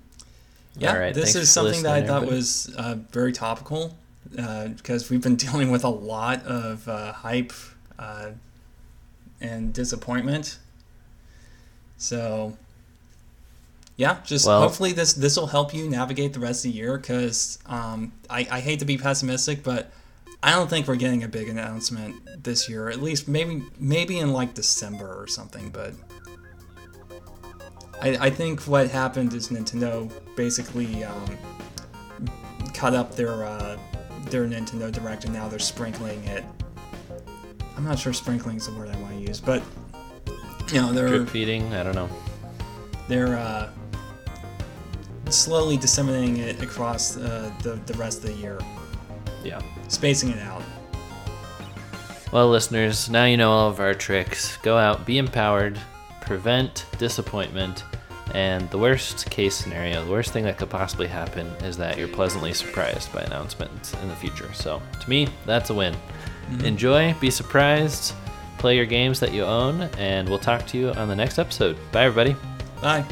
[0.78, 2.38] Yeah, this is something that I thought everybody.
[2.38, 3.96] was uh, very topical
[4.28, 7.52] because uh, we've been dealing with a lot of uh, hype
[8.00, 8.30] uh,
[9.40, 10.58] and disappointment.
[11.96, 12.56] So,
[13.96, 16.96] yeah, just well, hopefully this this will help you navigate the rest of the year.
[16.96, 19.92] Because um, I I hate to be pessimistic, but
[20.42, 22.88] I don't think we're getting a big announcement this year.
[22.88, 25.70] At least maybe maybe in like December or something.
[25.70, 25.94] But
[28.00, 31.38] I I think what happened is Nintendo basically um,
[32.72, 33.76] cut up their uh,
[34.26, 36.44] their Nintendo Direct and now they're sprinkling it
[37.78, 39.62] I'm not sure sprinkling is the word I want to use, but
[40.72, 41.72] you know they're drip feeding.
[41.74, 42.10] I don't know.
[43.06, 43.70] They're uh,
[45.30, 48.58] slowly disseminating it across uh, the the rest of the year.
[49.44, 50.64] Yeah, spacing it out.
[52.32, 54.56] Well, listeners, now you know all of our tricks.
[54.56, 55.78] Go out, be empowered,
[56.20, 57.84] prevent disappointment,
[58.34, 62.08] and the worst case scenario, the worst thing that could possibly happen is that you're
[62.08, 64.52] pleasantly surprised by announcements in the future.
[64.52, 65.94] So, to me, that's a win.
[66.48, 66.64] Mm-hmm.
[66.64, 68.14] Enjoy, be surprised,
[68.58, 71.76] play your games that you own, and we'll talk to you on the next episode.
[71.92, 72.36] Bye, everybody.
[72.80, 73.04] Bye.